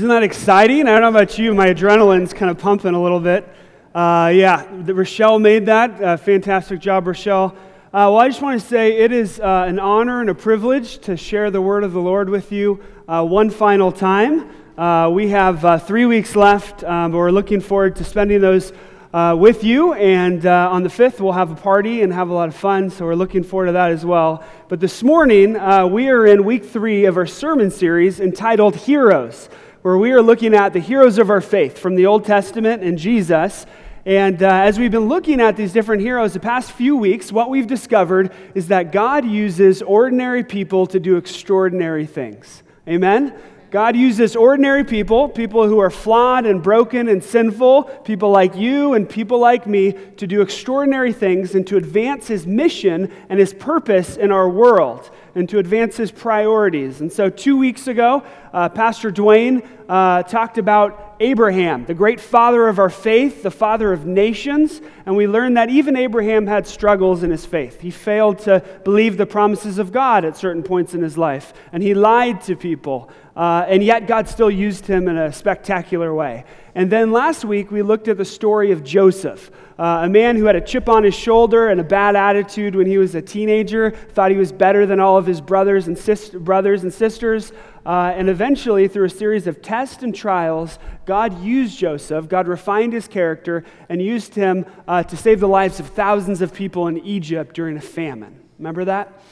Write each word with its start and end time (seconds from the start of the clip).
Isn't 0.00 0.08
that 0.08 0.22
exciting? 0.22 0.88
I 0.88 0.92
don't 0.92 1.02
know 1.02 1.08
about 1.20 1.36
you, 1.36 1.52
my 1.52 1.66
adrenaline's 1.66 2.32
kind 2.32 2.50
of 2.50 2.56
pumping 2.56 2.94
a 2.94 3.02
little 3.02 3.20
bit. 3.20 3.46
Uh, 3.94 4.32
yeah, 4.34 4.66
Rochelle 4.70 5.38
made 5.38 5.66
that. 5.66 6.02
Uh, 6.02 6.16
fantastic 6.16 6.80
job, 6.80 7.06
Rochelle. 7.06 7.48
Uh, 7.48 8.08
well, 8.08 8.16
I 8.16 8.28
just 8.28 8.40
want 8.40 8.58
to 8.58 8.66
say 8.66 8.96
it 8.96 9.12
is 9.12 9.40
uh, 9.40 9.66
an 9.68 9.78
honor 9.78 10.22
and 10.22 10.30
a 10.30 10.34
privilege 10.34 11.00
to 11.00 11.18
share 11.18 11.50
the 11.50 11.60
word 11.60 11.84
of 11.84 11.92
the 11.92 12.00
Lord 12.00 12.30
with 12.30 12.50
you 12.50 12.82
uh, 13.08 13.22
one 13.26 13.50
final 13.50 13.92
time. 13.92 14.48
Uh, 14.78 15.10
we 15.12 15.28
have 15.28 15.86
three 15.86 16.06
weeks 16.06 16.34
left, 16.34 16.82
um, 16.82 17.12
but 17.12 17.18
we're 17.18 17.30
looking 17.30 17.60
forward 17.60 17.96
to 17.96 18.04
spending 18.04 18.40
those 18.40 18.72
uh, 19.12 19.36
with 19.38 19.64
you. 19.64 19.92
And 19.92 20.46
uh, 20.46 20.70
on 20.70 20.82
the 20.82 20.88
5th, 20.88 21.20
we'll 21.20 21.32
have 21.32 21.50
a 21.50 21.56
party 21.56 22.00
and 22.00 22.10
have 22.10 22.30
a 22.30 22.32
lot 22.32 22.48
of 22.48 22.56
fun. 22.56 22.88
So 22.88 23.04
we're 23.04 23.14
looking 23.16 23.42
forward 23.42 23.66
to 23.66 23.72
that 23.72 23.90
as 23.90 24.06
well. 24.06 24.44
But 24.68 24.80
this 24.80 25.02
morning, 25.02 25.56
uh, 25.56 25.86
we 25.86 26.08
are 26.08 26.26
in 26.26 26.44
week 26.44 26.64
three 26.64 27.04
of 27.04 27.18
our 27.18 27.26
sermon 27.26 27.70
series 27.70 28.18
entitled 28.18 28.76
Heroes 28.76 29.50
where 29.82 29.96
we 29.96 30.12
are 30.12 30.20
looking 30.20 30.54
at 30.54 30.74
the 30.74 30.78
heroes 30.78 31.16
of 31.16 31.30
our 31.30 31.40
faith 31.40 31.78
from 31.78 31.94
the 31.94 32.04
Old 32.04 32.26
Testament 32.26 32.82
and 32.82 32.98
Jesus. 32.98 33.64
And 34.04 34.42
uh, 34.42 34.46
as 34.46 34.78
we've 34.78 34.90
been 34.90 35.08
looking 35.08 35.40
at 35.40 35.56
these 35.56 35.72
different 35.72 36.02
heroes 36.02 36.34
the 36.34 36.40
past 36.40 36.72
few 36.72 36.96
weeks, 36.96 37.32
what 37.32 37.48
we've 37.48 37.66
discovered 37.66 38.30
is 38.54 38.68
that 38.68 38.92
God 38.92 39.24
uses 39.24 39.80
ordinary 39.80 40.44
people 40.44 40.86
to 40.88 41.00
do 41.00 41.16
extraordinary 41.16 42.04
things. 42.04 42.62
Amen? 42.86 43.34
God 43.70 43.96
uses 43.96 44.36
ordinary 44.36 44.84
people, 44.84 45.28
people 45.28 45.66
who 45.66 45.78
are 45.78 45.90
flawed 45.90 46.44
and 46.44 46.62
broken 46.62 47.08
and 47.08 47.24
sinful, 47.24 47.84
people 48.04 48.30
like 48.30 48.56
you 48.56 48.92
and 48.94 49.08
people 49.08 49.38
like 49.38 49.66
me, 49.66 49.92
to 49.92 50.26
do 50.26 50.42
extraordinary 50.42 51.12
things 51.12 51.54
and 51.54 51.66
to 51.68 51.78
advance 51.78 52.26
his 52.26 52.46
mission 52.46 53.10
and 53.30 53.38
his 53.40 53.54
purpose 53.54 54.18
in 54.18 54.30
our 54.30 54.48
world 54.48 55.10
and 55.34 55.48
to 55.48 55.58
advance 55.58 55.96
his 55.96 56.10
priorities. 56.10 57.00
And 57.00 57.12
so, 57.12 57.30
two 57.30 57.56
weeks 57.56 57.86
ago, 57.86 58.22
uh, 58.52 58.68
Pastor 58.68 59.10
Dwayne 59.10 59.66
uh, 59.88 60.22
talked 60.24 60.58
about 60.58 61.16
Abraham, 61.20 61.84
the 61.84 61.94
great 61.94 62.20
father 62.20 62.68
of 62.68 62.78
our 62.78 62.90
faith, 62.90 63.42
the 63.42 63.50
father 63.50 63.92
of 63.92 64.06
nations. 64.06 64.80
And 65.06 65.16
we 65.16 65.26
learned 65.26 65.56
that 65.56 65.70
even 65.70 65.96
Abraham 65.96 66.46
had 66.46 66.66
struggles 66.66 67.22
in 67.22 67.30
his 67.30 67.44
faith. 67.44 67.80
He 67.80 67.90
failed 67.90 68.38
to 68.40 68.64
believe 68.84 69.16
the 69.16 69.26
promises 69.26 69.78
of 69.78 69.92
God 69.92 70.24
at 70.24 70.36
certain 70.36 70.62
points 70.62 70.94
in 70.94 71.02
his 71.02 71.18
life, 71.18 71.52
and 71.72 71.82
he 71.82 71.94
lied 71.94 72.40
to 72.42 72.56
people. 72.56 73.10
Uh, 73.36 73.64
and 73.68 73.82
yet, 73.82 74.06
God 74.06 74.28
still 74.28 74.50
used 74.50 74.86
him 74.86 75.08
in 75.08 75.16
a 75.16 75.32
spectacular 75.32 76.12
way. 76.14 76.44
And 76.74 76.90
then 76.90 77.10
last 77.10 77.44
week, 77.44 77.70
we 77.70 77.82
looked 77.82 78.08
at 78.08 78.16
the 78.16 78.24
story 78.24 78.70
of 78.70 78.84
Joseph, 78.84 79.50
uh, 79.80 80.02
a 80.02 80.08
man 80.10 80.36
who 80.36 80.44
had 80.44 80.56
a 80.56 80.60
chip 80.60 80.90
on 80.90 81.02
his 81.02 81.14
shoulder 81.14 81.68
and 81.68 81.80
a 81.80 81.84
bad 81.84 82.14
attitude 82.14 82.74
when 82.74 82.86
he 82.86 82.98
was 82.98 83.14
a 83.14 83.22
teenager, 83.22 83.90
thought 83.90 84.30
he 84.30 84.36
was 84.36 84.52
better 84.52 84.84
than 84.84 85.00
all 85.00 85.16
of 85.16 85.24
his 85.24 85.40
brothers 85.40 85.88
and, 85.88 85.96
sis- 85.96 86.28
brothers 86.28 86.82
and 86.82 86.92
sisters. 86.92 87.50
Uh, 87.86 88.12
and 88.14 88.28
eventually, 88.28 88.88
through 88.88 89.06
a 89.06 89.10
series 89.10 89.46
of 89.46 89.62
tests 89.62 90.02
and 90.02 90.14
trials, 90.14 90.78
God 91.06 91.42
used 91.42 91.78
Joseph, 91.78 92.28
God 92.28 92.46
refined 92.46 92.92
his 92.92 93.08
character, 93.08 93.64
and 93.88 94.02
used 94.02 94.34
him 94.34 94.66
uh, 94.86 95.02
to 95.04 95.16
save 95.16 95.40
the 95.40 95.48
lives 95.48 95.80
of 95.80 95.86
thousands 95.86 96.42
of 96.42 96.52
people 96.52 96.86
in 96.86 96.98
Egypt 96.98 97.54
during 97.54 97.78
a 97.78 97.80
famine. 97.80 98.38
Remember 98.58 98.84
that? 98.84 99.22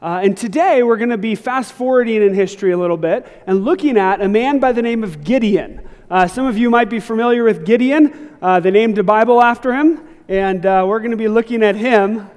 Uh, 0.00 0.20
and 0.22 0.38
today 0.38 0.82
we're 0.82 0.96
going 0.96 1.10
to 1.10 1.18
be 1.18 1.34
fast 1.34 1.74
forwarding 1.74 2.22
in 2.22 2.32
history 2.32 2.72
a 2.72 2.78
little 2.78 2.96
bit 2.96 3.26
and 3.46 3.62
looking 3.62 3.98
at 3.98 4.22
a 4.22 4.28
man 4.28 4.58
by 4.58 4.72
the 4.72 4.80
name 4.80 5.04
of 5.04 5.22
Gideon. 5.22 5.86
Uh, 6.10 6.26
some 6.26 6.46
of 6.46 6.56
you 6.56 6.70
might 6.70 6.88
be 6.88 7.00
familiar 7.00 7.44
with 7.44 7.66
Gideon. 7.66 8.30
Uh, 8.40 8.60
they 8.60 8.70
named 8.70 8.96
a 8.96 9.02
Bible 9.02 9.42
after 9.42 9.74
him, 9.74 10.00
and 10.26 10.64
uh, 10.64 10.86
we're 10.88 11.00
going 11.00 11.10
to 11.10 11.18
be 11.18 11.28
looking 11.28 11.62
at 11.62 11.76
him. 11.76 12.30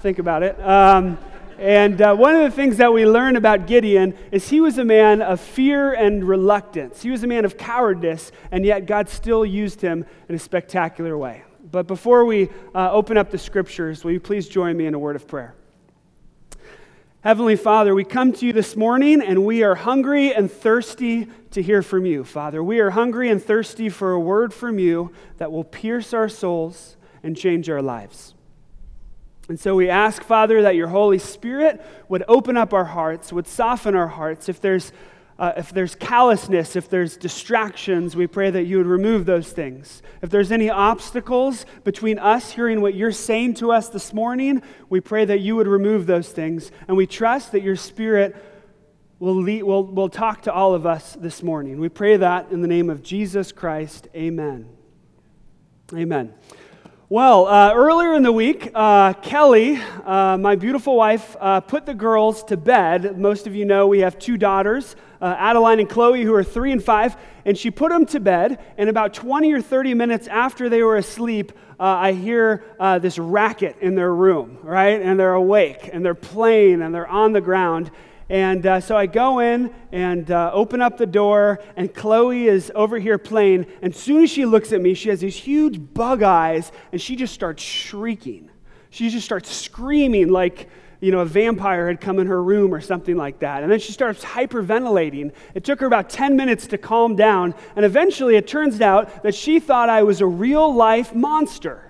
Think 0.00 0.18
about 0.18 0.42
it. 0.42 0.60
Um, 0.60 1.16
and 1.58 1.98
uh, 2.02 2.14
one 2.14 2.36
of 2.36 2.42
the 2.42 2.50
things 2.50 2.76
that 2.76 2.92
we 2.92 3.06
learn 3.06 3.36
about 3.36 3.66
Gideon 3.66 4.14
is 4.30 4.50
he 4.50 4.60
was 4.60 4.76
a 4.76 4.84
man 4.84 5.22
of 5.22 5.40
fear 5.40 5.94
and 5.94 6.28
reluctance. 6.28 7.00
He 7.00 7.10
was 7.10 7.24
a 7.24 7.26
man 7.26 7.46
of 7.46 7.56
cowardice, 7.56 8.32
and 8.50 8.66
yet 8.66 8.84
God 8.84 9.08
still 9.08 9.46
used 9.46 9.80
him 9.80 10.04
in 10.28 10.34
a 10.34 10.38
spectacular 10.38 11.16
way. 11.16 11.42
But 11.72 11.86
before 11.86 12.26
we 12.26 12.50
uh, 12.74 12.92
open 12.92 13.16
up 13.16 13.30
the 13.30 13.38
scriptures, 13.38 14.04
will 14.04 14.12
you 14.12 14.20
please 14.20 14.46
join 14.46 14.76
me 14.76 14.84
in 14.84 14.92
a 14.92 14.98
word 14.98 15.16
of 15.16 15.26
prayer? 15.26 15.54
Heavenly 17.26 17.56
Father, 17.56 17.92
we 17.92 18.04
come 18.04 18.32
to 18.34 18.46
you 18.46 18.52
this 18.52 18.76
morning 18.76 19.20
and 19.20 19.44
we 19.44 19.64
are 19.64 19.74
hungry 19.74 20.32
and 20.32 20.48
thirsty 20.48 21.26
to 21.50 21.60
hear 21.60 21.82
from 21.82 22.06
you, 22.06 22.22
Father. 22.22 22.62
We 22.62 22.78
are 22.78 22.90
hungry 22.90 23.30
and 23.30 23.42
thirsty 23.42 23.88
for 23.88 24.12
a 24.12 24.20
word 24.20 24.54
from 24.54 24.78
you 24.78 25.10
that 25.38 25.50
will 25.50 25.64
pierce 25.64 26.14
our 26.14 26.28
souls 26.28 26.96
and 27.24 27.36
change 27.36 27.68
our 27.68 27.82
lives. 27.82 28.36
And 29.48 29.58
so 29.58 29.74
we 29.74 29.90
ask, 29.90 30.22
Father, 30.22 30.62
that 30.62 30.76
your 30.76 30.86
Holy 30.86 31.18
Spirit 31.18 31.84
would 32.08 32.22
open 32.28 32.56
up 32.56 32.72
our 32.72 32.84
hearts, 32.84 33.32
would 33.32 33.48
soften 33.48 33.96
our 33.96 34.06
hearts. 34.06 34.48
If 34.48 34.60
there's 34.60 34.92
uh, 35.38 35.52
if 35.56 35.70
there's 35.70 35.94
callousness, 35.94 36.76
if 36.76 36.88
there's 36.88 37.16
distractions, 37.16 38.16
we 38.16 38.26
pray 38.26 38.50
that 38.50 38.64
you 38.64 38.78
would 38.78 38.86
remove 38.86 39.26
those 39.26 39.52
things. 39.52 40.02
If 40.22 40.30
there's 40.30 40.50
any 40.50 40.70
obstacles 40.70 41.66
between 41.84 42.18
us 42.18 42.52
hearing 42.52 42.80
what 42.80 42.94
you're 42.94 43.12
saying 43.12 43.54
to 43.54 43.70
us 43.70 43.90
this 43.90 44.14
morning, 44.14 44.62
we 44.88 45.00
pray 45.00 45.26
that 45.26 45.40
you 45.40 45.54
would 45.56 45.66
remove 45.66 46.06
those 46.06 46.30
things. 46.30 46.72
And 46.88 46.96
we 46.96 47.06
trust 47.06 47.52
that 47.52 47.62
your 47.62 47.76
Spirit 47.76 48.34
will, 49.18 49.34
lead, 49.34 49.62
will, 49.62 49.84
will 49.84 50.08
talk 50.08 50.42
to 50.42 50.52
all 50.52 50.74
of 50.74 50.86
us 50.86 51.16
this 51.20 51.42
morning. 51.42 51.80
We 51.80 51.90
pray 51.90 52.16
that 52.16 52.50
in 52.50 52.62
the 52.62 52.68
name 52.68 52.88
of 52.88 53.02
Jesus 53.02 53.52
Christ. 53.52 54.08
Amen. 54.14 54.68
Amen. 55.92 56.32
Well, 57.08 57.46
uh, 57.46 57.72
earlier 57.72 58.14
in 58.14 58.24
the 58.24 58.32
week, 58.32 58.72
uh, 58.74 59.12
Kelly, 59.12 59.76
uh, 60.04 60.36
my 60.38 60.56
beautiful 60.56 60.96
wife, 60.96 61.36
uh, 61.38 61.60
put 61.60 61.86
the 61.86 61.94
girls 61.94 62.42
to 62.44 62.56
bed. 62.56 63.16
Most 63.16 63.46
of 63.46 63.54
you 63.54 63.64
know 63.64 63.86
we 63.86 64.00
have 64.00 64.18
two 64.18 64.36
daughters, 64.36 64.96
uh, 65.22 65.36
Adeline 65.38 65.78
and 65.78 65.88
Chloe, 65.88 66.24
who 66.24 66.34
are 66.34 66.42
three 66.42 66.72
and 66.72 66.82
five, 66.82 67.16
and 67.44 67.56
she 67.56 67.70
put 67.70 67.92
them 67.92 68.06
to 68.06 68.18
bed. 68.18 68.58
And 68.76 68.90
about 68.90 69.14
20 69.14 69.52
or 69.52 69.62
30 69.62 69.94
minutes 69.94 70.26
after 70.26 70.68
they 70.68 70.82
were 70.82 70.96
asleep, 70.96 71.52
uh, 71.78 71.84
I 71.84 72.10
hear 72.10 72.64
this 73.00 73.20
racket 73.20 73.76
in 73.80 73.94
their 73.94 74.12
room, 74.12 74.58
right? 74.64 75.00
And 75.00 75.16
they're 75.16 75.34
awake, 75.34 75.88
and 75.92 76.04
they're 76.04 76.16
playing, 76.16 76.82
and 76.82 76.92
they're 76.92 77.06
on 77.06 77.32
the 77.32 77.40
ground. 77.40 77.92
And 78.28 78.66
uh, 78.66 78.80
so 78.80 78.96
I 78.96 79.06
go 79.06 79.38
in 79.38 79.72
and 79.92 80.30
uh, 80.30 80.50
open 80.52 80.82
up 80.82 80.98
the 80.98 81.06
door, 81.06 81.60
and 81.76 81.92
Chloe 81.94 82.48
is 82.48 82.72
over 82.74 82.98
here 82.98 83.18
playing. 83.18 83.66
And 83.82 83.94
as 83.94 84.00
soon 84.00 84.24
as 84.24 84.30
she 84.30 84.44
looks 84.44 84.72
at 84.72 84.80
me, 84.80 84.94
she 84.94 85.10
has 85.10 85.20
these 85.20 85.36
huge 85.36 85.78
bug 85.94 86.22
eyes, 86.22 86.72
and 86.90 87.00
she 87.00 87.14
just 87.14 87.32
starts 87.34 87.62
shrieking. 87.62 88.50
She 88.90 89.10
just 89.10 89.24
starts 89.24 89.54
screaming 89.54 90.30
like, 90.30 90.68
you 91.00 91.12
know, 91.12 91.20
a 91.20 91.24
vampire 91.24 91.86
had 91.86 92.00
come 92.00 92.18
in 92.18 92.26
her 92.26 92.42
room 92.42 92.74
or 92.74 92.80
something 92.80 93.16
like 93.16 93.40
that. 93.40 93.62
And 93.62 93.70
then 93.70 93.78
she 93.78 93.92
starts 93.92 94.24
hyperventilating. 94.24 95.32
It 95.54 95.62
took 95.62 95.80
her 95.80 95.86
about 95.86 96.10
10 96.10 96.34
minutes 96.34 96.66
to 96.68 96.78
calm 96.78 97.14
down. 97.14 97.54
And 97.76 97.84
eventually 97.84 98.36
it 98.36 98.48
turns 98.48 98.80
out 98.80 99.22
that 99.22 99.34
she 99.34 99.60
thought 99.60 99.88
I 99.88 100.02
was 100.02 100.20
a 100.20 100.26
real 100.26 100.74
life 100.74 101.14
monster. 101.14 101.85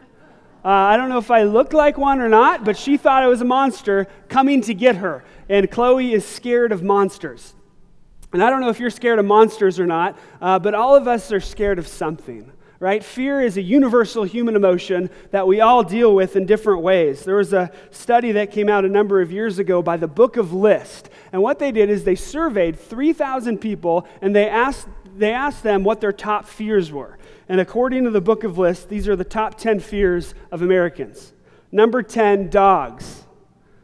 Uh, 0.67 0.71
I 0.71 0.97
don't 0.97 1.09
know 1.09 1.19
if 1.19 1.31
I 1.31 1.45
looked 1.45 1.73
like 1.73 1.97
one 1.97 2.21
or 2.21 2.29
not, 2.29 2.65
but 2.65 2.77
she 2.77 2.97
thought 2.97 3.23
I 3.23 3.29
was 3.29 3.41
a 3.41 3.45
monster 3.45 4.09
coming 4.29 4.63
to 4.63 4.75
get 4.75 4.97
her. 4.97 5.25
And 5.49 5.71
Chloe 5.71 6.13
is 6.13 6.27
scared 6.27 6.73
of 6.73 6.83
monsters. 6.83 7.55
And 8.33 8.43
I 8.43 8.51
don't 8.51 8.61
know 8.61 8.69
if 8.71 8.81
you're 8.81 8.91
scared 8.91 9.21
of 9.21 9.27
monsters 9.27 9.79
or 9.79 9.87
not, 9.87 10.19
uh, 10.41 10.59
but 10.59 10.75
all 10.75 10.97
of 10.97 11.07
us 11.07 11.31
are 11.31 11.39
scared 11.39 11.79
of 11.79 11.87
something 11.87 12.51
right? 12.79 13.03
Fear 13.03 13.41
is 13.43 13.57
a 13.57 13.63
universal 13.63 14.25
human 14.25 14.55
emotion 14.55 15.09
that 15.31 15.47
we 15.47 15.61
all 15.61 15.83
deal 15.83 16.15
with 16.15 16.37
in 16.37 16.45
different 16.45 16.83
ways. 16.83 17.25
There 17.25 17.37
was 17.37 17.53
a 17.53 17.71
study 17.91 18.33
that 18.33 18.51
came 18.51 18.69
out 18.69 18.85
a 18.85 18.89
number 18.89 19.21
of 19.21 19.33
years 19.33 19.59
ago 19.59 19.83
by 19.83 19.97
the 19.97 20.09
Book 20.09 20.37
of 20.37 20.53
List. 20.53 21.09
And 21.33 21.43
what 21.43 21.59
they 21.59 21.73
did 21.73 21.89
is 21.89 22.05
they 22.05 22.15
surveyed 22.15 22.79
3,000 22.79 23.59
people 23.59 24.07
and 24.21 24.37
they 24.37 24.49
asked, 24.49 24.89
they 25.19 25.33
asked 25.33 25.63
them 25.63 25.85
what 25.85 26.01
their 26.01 26.13
top 26.13 26.47
fears 26.47 26.93
were. 26.93 27.19
And 27.49 27.61
according 27.61 28.05
to 28.05 28.11
the 28.11 28.21
book 28.21 28.45
of 28.45 28.59
lists, 28.59 28.85
these 28.85 29.09
are 29.09 29.17
the 29.17 29.25
top 29.25 29.57
10 29.57 29.81
fears 29.81 30.35
of 30.51 30.63
Americans. 30.63 31.33
Number 31.71 32.03
10, 32.03 32.51
dogs. 32.51 33.25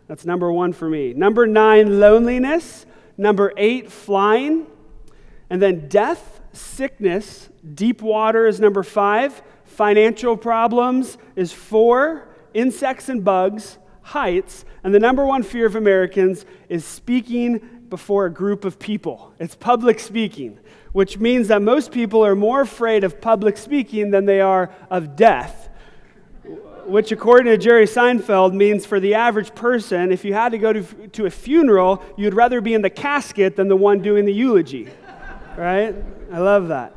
That's 0.08 0.24
number 0.24 0.52
one 0.52 0.72
for 0.72 0.88
me. 0.88 1.14
Number 1.14 1.46
nine, 1.46 2.00
loneliness. 2.00 2.86
Number 3.16 3.52
eight, 3.56 3.90
flying. 3.90 4.66
And 5.48 5.62
then 5.62 5.88
death, 5.88 6.40
sickness, 6.52 7.48
deep 7.74 8.02
water 8.02 8.46
is 8.46 8.60
number 8.60 8.82
five. 8.82 9.42
Financial 9.64 10.36
problems 10.36 11.18
is 11.36 11.52
four. 11.52 12.28
Insects 12.52 13.08
and 13.08 13.24
bugs, 13.24 13.78
heights. 14.02 14.64
And 14.84 14.94
the 14.94 14.98
number 14.98 15.24
one 15.24 15.42
fear 15.42 15.66
of 15.66 15.76
Americans 15.76 16.44
is 16.68 16.84
speaking 16.84 17.58
before 17.88 18.26
a 18.26 18.30
group 18.30 18.64
of 18.64 18.78
people. 18.78 19.32
It's 19.38 19.54
public 19.54 20.00
speaking 20.00 20.58
which 20.92 21.18
means 21.18 21.48
that 21.48 21.62
most 21.62 21.90
people 21.90 22.24
are 22.24 22.34
more 22.34 22.60
afraid 22.60 23.04
of 23.04 23.20
public 23.20 23.56
speaking 23.56 24.10
than 24.10 24.26
they 24.26 24.40
are 24.40 24.70
of 24.90 25.16
death. 25.16 25.68
Which, 26.84 27.12
according 27.12 27.46
to 27.46 27.56
Jerry 27.56 27.86
Seinfeld, 27.86 28.52
means 28.54 28.84
for 28.84 28.98
the 29.00 29.14
average 29.14 29.54
person, 29.54 30.10
if 30.10 30.24
you 30.24 30.34
had 30.34 30.50
to 30.52 30.58
go 30.58 30.72
to, 30.72 30.82
to 30.82 31.26
a 31.26 31.30
funeral, 31.30 32.02
you'd 32.16 32.34
rather 32.34 32.60
be 32.60 32.74
in 32.74 32.82
the 32.82 32.90
casket 32.90 33.56
than 33.56 33.68
the 33.68 33.76
one 33.76 34.02
doing 34.02 34.24
the 34.24 34.32
eulogy. 34.32 34.88
Right? 35.56 35.94
I 36.32 36.38
love 36.38 36.68
that. 36.68 36.96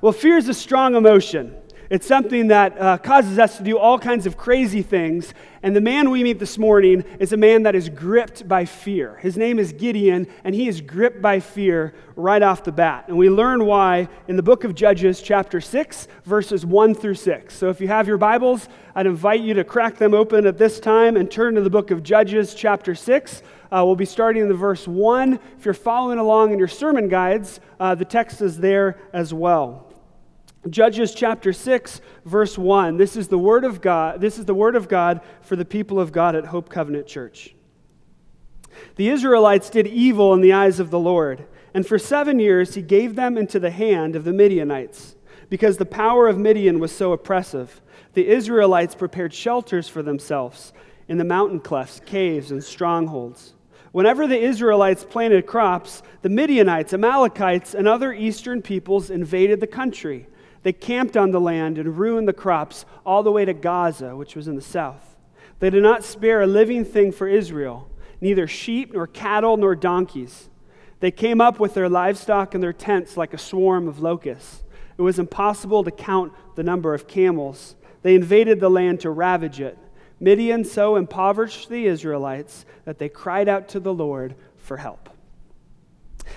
Well, 0.00 0.12
fear 0.12 0.36
is 0.36 0.48
a 0.48 0.54
strong 0.54 0.94
emotion. 0.94 1.56
It's 1.90 2.06
something 2.06 2.48
that 2.48 2.80
uh, 2.80 2.98
causes 2.98 3.38
us 3.38 3.58
to 3.58 3.62
do 3.62 3.78
all 3.78 3.98
kinds 3.98 4.26
of 4.26 4.38
crazy 4.38 4.80
things. 4.80 5.34
And 5.62 5.76
the 5.76 5.80
man 5.80 6.10
we 6.10 6.22
meet 6.22 6.38
this 6.38 6.56
morning 6.56 7.04
is 7.18 7.32
a 7.32 7.36
man 7.36 7.64
that 7.64 7.74
is 7.74 7.88
gripped 7.90 8.48
by 8.48 8.64
fear. 8.64 9.16
His 9.16 9.36
name 9.36 9.58
is 9.58 9.72
Gideon, 9.72 10.26
and 10.44 10.54
he 10.54 10.66
is 10.66 10.80
gripped 10.80 11.20
by 11.20 11.40
fear 11.40 11.94
right 12.16 12.42
off 12.42 12.64
the 12.64 12.72
bat. 12.72 13.04
And 13.08 13.18
we 13.18 13.28
learn 13.28 13.66
why 13.66 14.08
in 14.28 14.36
the 14.36 14.42
book 14.42 14.64
of 14.64 14.74
Judges, 14.74 15.20
chapter 15.20 15.60
6, 15.60 16.08
verses 16.24 16.64
1 16.64 16.94
through 16.94 17.16
6. 17.16 17.54
So 17.54 17.68
if 17.68 17.80
you 17.80 17.88
have 17.88 18.08
your 18.08 18.18
Bibles, 18.18 18.68
I'd 18.94 19.06
invite 19.06 19.40
you 19.40 19.54
to 19.54 19.64
crack 19.64 19.96
them 19.96 20.14
open 20.14 20.46
at 20.46 20.56
this 20.56 20.80
time 20.80 21.16
and 21.16 21.30
turn 21.30 21.54
to 21.54 21.60
the 21.60 21.70
book 21.70 21.90
of 21.90 22.02
Judges, 22.02 22.54
chapter 22.54 22.94
6. 22.94 23.42
Uh, 23.70 23.82
we'll 23.84 23.96
be 23.96 24.04
starting 24.04 24.42
in 24.42 24.48
the 24.48 24.54
verse 24.54 24.88
1. 24.88 25.38
If 25.58 25.64
you're 25.64 25.74
following 25.74 26.18
along 26.18 26.52
in 26.52 26.58
your 26.58 26.68
sermon 26.68 27.08
guides, 27.08 27.60
uh, 27.78 27.94
the 27.94 28.04
text 28.04 28.40
is 28.40 28.58
there 28.58 28.98
as 29.12 29.34
well. 29.34 29.93
Judges 30.70 31.14
chapter 31.14 31.52
6 31.52 32.00
verse 32.24 32.56
1. 32.56 32.96
This 32.96 33.16
is 33.16 33.28
the 33.28 33.38
word 33.38 33.64
of 33.64 33.82
God. 33.82 34.20
This 34.20 34.38
is 34.38 34.46
the 34.46 34.54
word 34.54 34.76
of 34.76 34.88
God 34.88 35.20
for 35.42 35.56
the 35.56 35.64
people 35.64 36.00
of 36.00 36.10
God 36.10 36.34
at 36.34 36.46
Hope 36.46 36.70
Covenant 36.70 37.06
Church. 37.06 37.54
The 38.96 39.10
Israelites 39.10 39.68
did 39.68 39.86
evil 39.86 40.32
in 40.32 40.40
the 40.40 40.54
eyes 40.54 40.80
of 40.80 40.90
the 40.90 40.98
Lord, 40.98 41.46
and 41.74 41.86
for 41.86 41.98
7 41.98 42.38
years 42.38 42.74
he 42.74 42.82
gave 42.82 43.14
them 43.14 43.36
into 43.36 43.60
the 43.60 43.70
hand 43.70 44.16
of 44.16 44.24
the 44.24 44.32
Midianites, 44.32 45.16
because 45.50 45.76
the 45.76 45.84
power 45.84 46.28
of 46.28 46.38
Midian 46.38 46.78
was 46.78 46.92
so 46.92 47.12
oppressive. 47.12 47.82
The 48.14 48.26
Israelites 48.26 48.94
prepared 48.94 49.34
shelters 49.34 49.88
for 49.88 50.02
themselves 50.02 50.72
in 51.08 51.18
the 51.18 51.24
mountain 51.24 51.60
clefts, 51.60 52.00
caves, 52.04 52.50
and 52.50 52.64
strongholds. 52.64 53.52
Whenever 53.92 54.26
the 54.26 54.40
Israelites 54.40 55.04
planted 55.04 55.46
crops, 55.46 56.02
the 56.22 56.28
Midianites, 56.30 56.94
Amalekites, 56.94 57.74
and 57.74 57.86
other 57.86 58.12
eastern 58.12 58.62
peoples 58.62 59.10
invaded 59.10 59.60
the 59.60 59.66
country. 59.66 60.26
They 60.64 60.72
camped 60.72 61.16
on 61.16 61.30
the 61.30 61.40
land 61.40 61.78
and 61.78 61.98
ruined 61.98 62.26
the 62.26 62.32
crops 62.32 62.86
all 63.06 63.22
the 63.22 63.30
way 63.30 63.44
to 63.44 63.52
Gaza, 63.52 64.16
which 64.16 64.34
was 64.34 64.48
in 64.48 64.56
the 64.56 64.62
south. 64.62 65.16
They 65.60 65.70
did 65.70 65.82
not 65.82 66.02
spare 66.02 66.40
a 66.42 66.46
living 66.46 66.84
thing 66.84 67.12
for 67.12 67.28
Israel, 67.28 67.88
neither 68.20 68.46
sheep, 68.46 68.92
nor 68.92 69.06
cattle, 69.06 69.56
nor 69.58 69.76
donkeys. 69.76 70.48
They 71.00 71.10
came 71.10 71.40
up 71.40 71.60
with 71.60 71.74
their 71.74 71.90
livestock 71.90 72.54
and 72.54 72.62
their 72.62 72.72
tents 72.72 73.16
like 73.16 73.34
a 73.34 73.38
swarm 73.38 73.86
of 73.86 74.00
locusts. 74.00 74.64
It 74.96 75.02
was 75.02 75.18
impossible 75.18 75.84
to 75.84 75.90
count 75.90 76.32
the 76.56 76.62
number 76.62 76.94
of 76.94 77.06
camels. 77.06 77.76
They 78.02 78.14
invaded 78.14 78.58
the 78.58 78.70
land 78.70 79.00
to 79.00 79.10
ravage 79.10 79.60
it. 79.60 79.76
Midian 80.18 80.64
so 80.64 80.96
impoverished 80.96 81.68
the 81.68 81.86
Israelites 81.86 82.64
that 82.86 82.98
they 82.98 83.10
cried 83.10 83.48
out 83.48 83.68
to 83.68 83.80
the 83.80 83.92
Lord 83.92 84.34
for 84.56 84.78
help. 84.78 85.10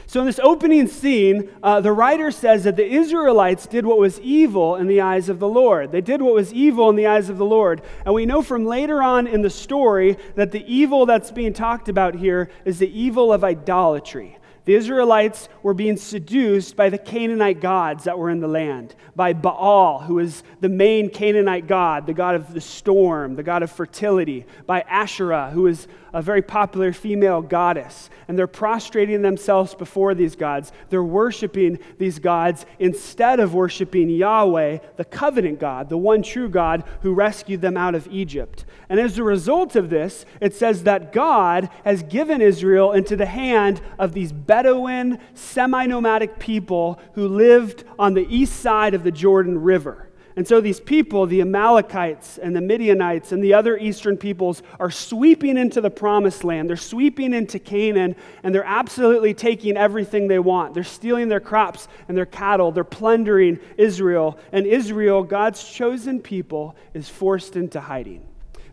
So, 0.06 0.20
in 0.20 0.26
this 0.26 0.40
opening 0.40 0.88
scene, 0.88 1.50
uh, 1.64 1.82
the 1.82 1.92
writer 1.92 2.32
says 2.32 2.64
that 2.64 2.76
the 2.76 2.86
Israelites 2.88 3.66
did 3.66 3.86
what 3.86 3.98
was 3.98 4.20
evil 4.20 4.76
in 4.76 4.88
the 4.88 5.02
eyes 5.02 5.30
of 5.30 5.40
the 5.40 5.48
Lord. 5.48 5.92
They 5.92 6.02
did 6.02 6.22
what 6.22 6.34
was 6.34 6.54
evil 6.54 6.90
in 6.90 6.96
the 6.96 7.08
eyes 7.08 7.30
of 7.30 7.38
the 7.38 7.46
Lord. 7.46 7.82
And 8.06 8.14
we 8.14 8.26
know 8.26 8.42
from 8.42 8.66
later 8.66 9.02
on 9.02 9.28
in 9.28 9.42
the 9.42 9.50
story 9.50 10.18
that 10.36 10.52
the 10.52 10.66
evil 10.72 11.06
that's 11.06 11.32
being 11.32 11.54
talked 11.54 11.90
about 11.90 12.16
here 12.16 12.50
is 12.64 12.80
the 12.80 13.00
evil 13.00 13.34
of 13.34 13.44
idolatry. 13.44 14.38
The 14.68 14.76
Israelites 14.76 15.48
were 15.64 15.74
being 15.74 15.96
seduced 15.96 16.76
by 16.76 16.90
the 16.90 16.98
Canaanite 16.98 17.62
gods 17.62 18.04
that 18.04 18.20
were 18.20 18.30
in 18.30 18.42
the 18.42 18.50
land, 18.50 18.96
by 19.16 19.32
Baal, 19.32 20.00
who 20.00 20.20
is 20.20 20.44
the 20.60 20.68
main 20.68 21.10
Canaanite 21.10 21.68
god, 21.68 22.06
the 22.06 22.14
god 22.14 22.36
of 22.36 22.54
the 22.54 22.60
storm, 22.60 23.38
the 23.38 23.44
god 23.44 23.64
of 23.64 23.72
fertility, 23.72 24.46
by 24.66 24.82
Asherah, 24.82 25.52
who 25.52 25.68
is 25.68 25.88
a 26.12 26.22
very 26.22 26.42
popular 26.42 26.92
female 26.92 27.42
goddess. 27.42 28.10
And 28.28 28.38
they're 28.38 28.46
prostrating 28.46 29.22
themselves 29.22 29.74
before 29.74 30.14
these 30.14 30.36
gods. 30.36 30.74
They're 30.90 31.02
worshiping 31.02 31.80
these 31.98 32.20
gods 32.20 32.66
instead 32.78 33.40
of 33.40 33.54
worshiping 33.54 34.10
Yahweh, 34.10 34.80
the 34.98 35.06
covenant 35.06 35.62
God, 35.62 35.88
the 35.88 35.98
one 35.98 36.24
true 36.24 36.50
God 36.50 36.84
who 37.04 37.14
rescued 37.14 37.62
them 37.62 37.78
out 37.78 37.96
of 37.96 38.06
Egypt. 38.12 38.66
And 38.90 39.00
as 39.00 39.18
a 39.18 39.24
result 39.24 39.76
of 39.76 39.90
this, 39.90 40.26
it 40.40 40.56
says 40.56 40.84
that 40.84 41.12
God 41.12 41.70
has 41.84 42.04
given 42.04 42.42
Israel 42.42 42.94
into 42.94 43.18
the 43.18 43.26
hand 43.26 43.82
of 44.00 44.14
these 44.14 44.32
Bedouin, 44.32 45.20
semi 45.34 45.86
nomadic 45.86 46.40
people 46.40 47.00
who 47.14 47.28
lived 47.28 47.84
on 48.00 48.14
the 48.14 48.26
east 48.34 48.62
side 48.62 48.94
of 48.94 49.04
the 49.04 49.12
Jordan 49.12 49.62
River. 49.62 50.08
And 50.38 50.48
so 50.48 50.62
these 50.62 50.80
people, 50.80 51.26
the 51.26 51.42
Amalekites 51.42 52.38
and 52.38 52.56
the 52.56 52.62
Midianites 52.62 53.32
and 53.32 53.44
the 53.44 53.56
other 53.56 53.76
eastern 53.76 54.18
peoples, 54.18 54.62
are 54.80 54.92
sweeping 54.92 55.58
into 55.58 55.82
the 55.82 55.90
promised 55.90 56.44
land. 56.44 56.70
They're 56.70 56.78
sweeping 56.78 57.34
into 57.34 57.58
Canaan, 57.58 58.16
and 58.44 58.54
they're 58.54 58.64
absolutely 58.64 59.34
taking 59.34 59.76
everything 59.76 60.28
they 60.28 60.38
want. 60.38 60.76
They're 60.76 60.84
stealing 60.84 61.28
their 61.28 61.40
crops 61.40 61.88
and 62.08 62.16
their 62.16 62.28
cattle. 62.28 62.72
They're 62.72 62.84
plundering 62.84 63.60
Israel. 63.78 64.38
And 64.52 64.68
Israel, 64.68 65.24
God's 65.24 65.68
chosen 65.68 66.22
people, 66.22 66.76
is 66.94 67.10
forced 67.10 67.56
into 67.56 67.82
hiding. 67.82 68.27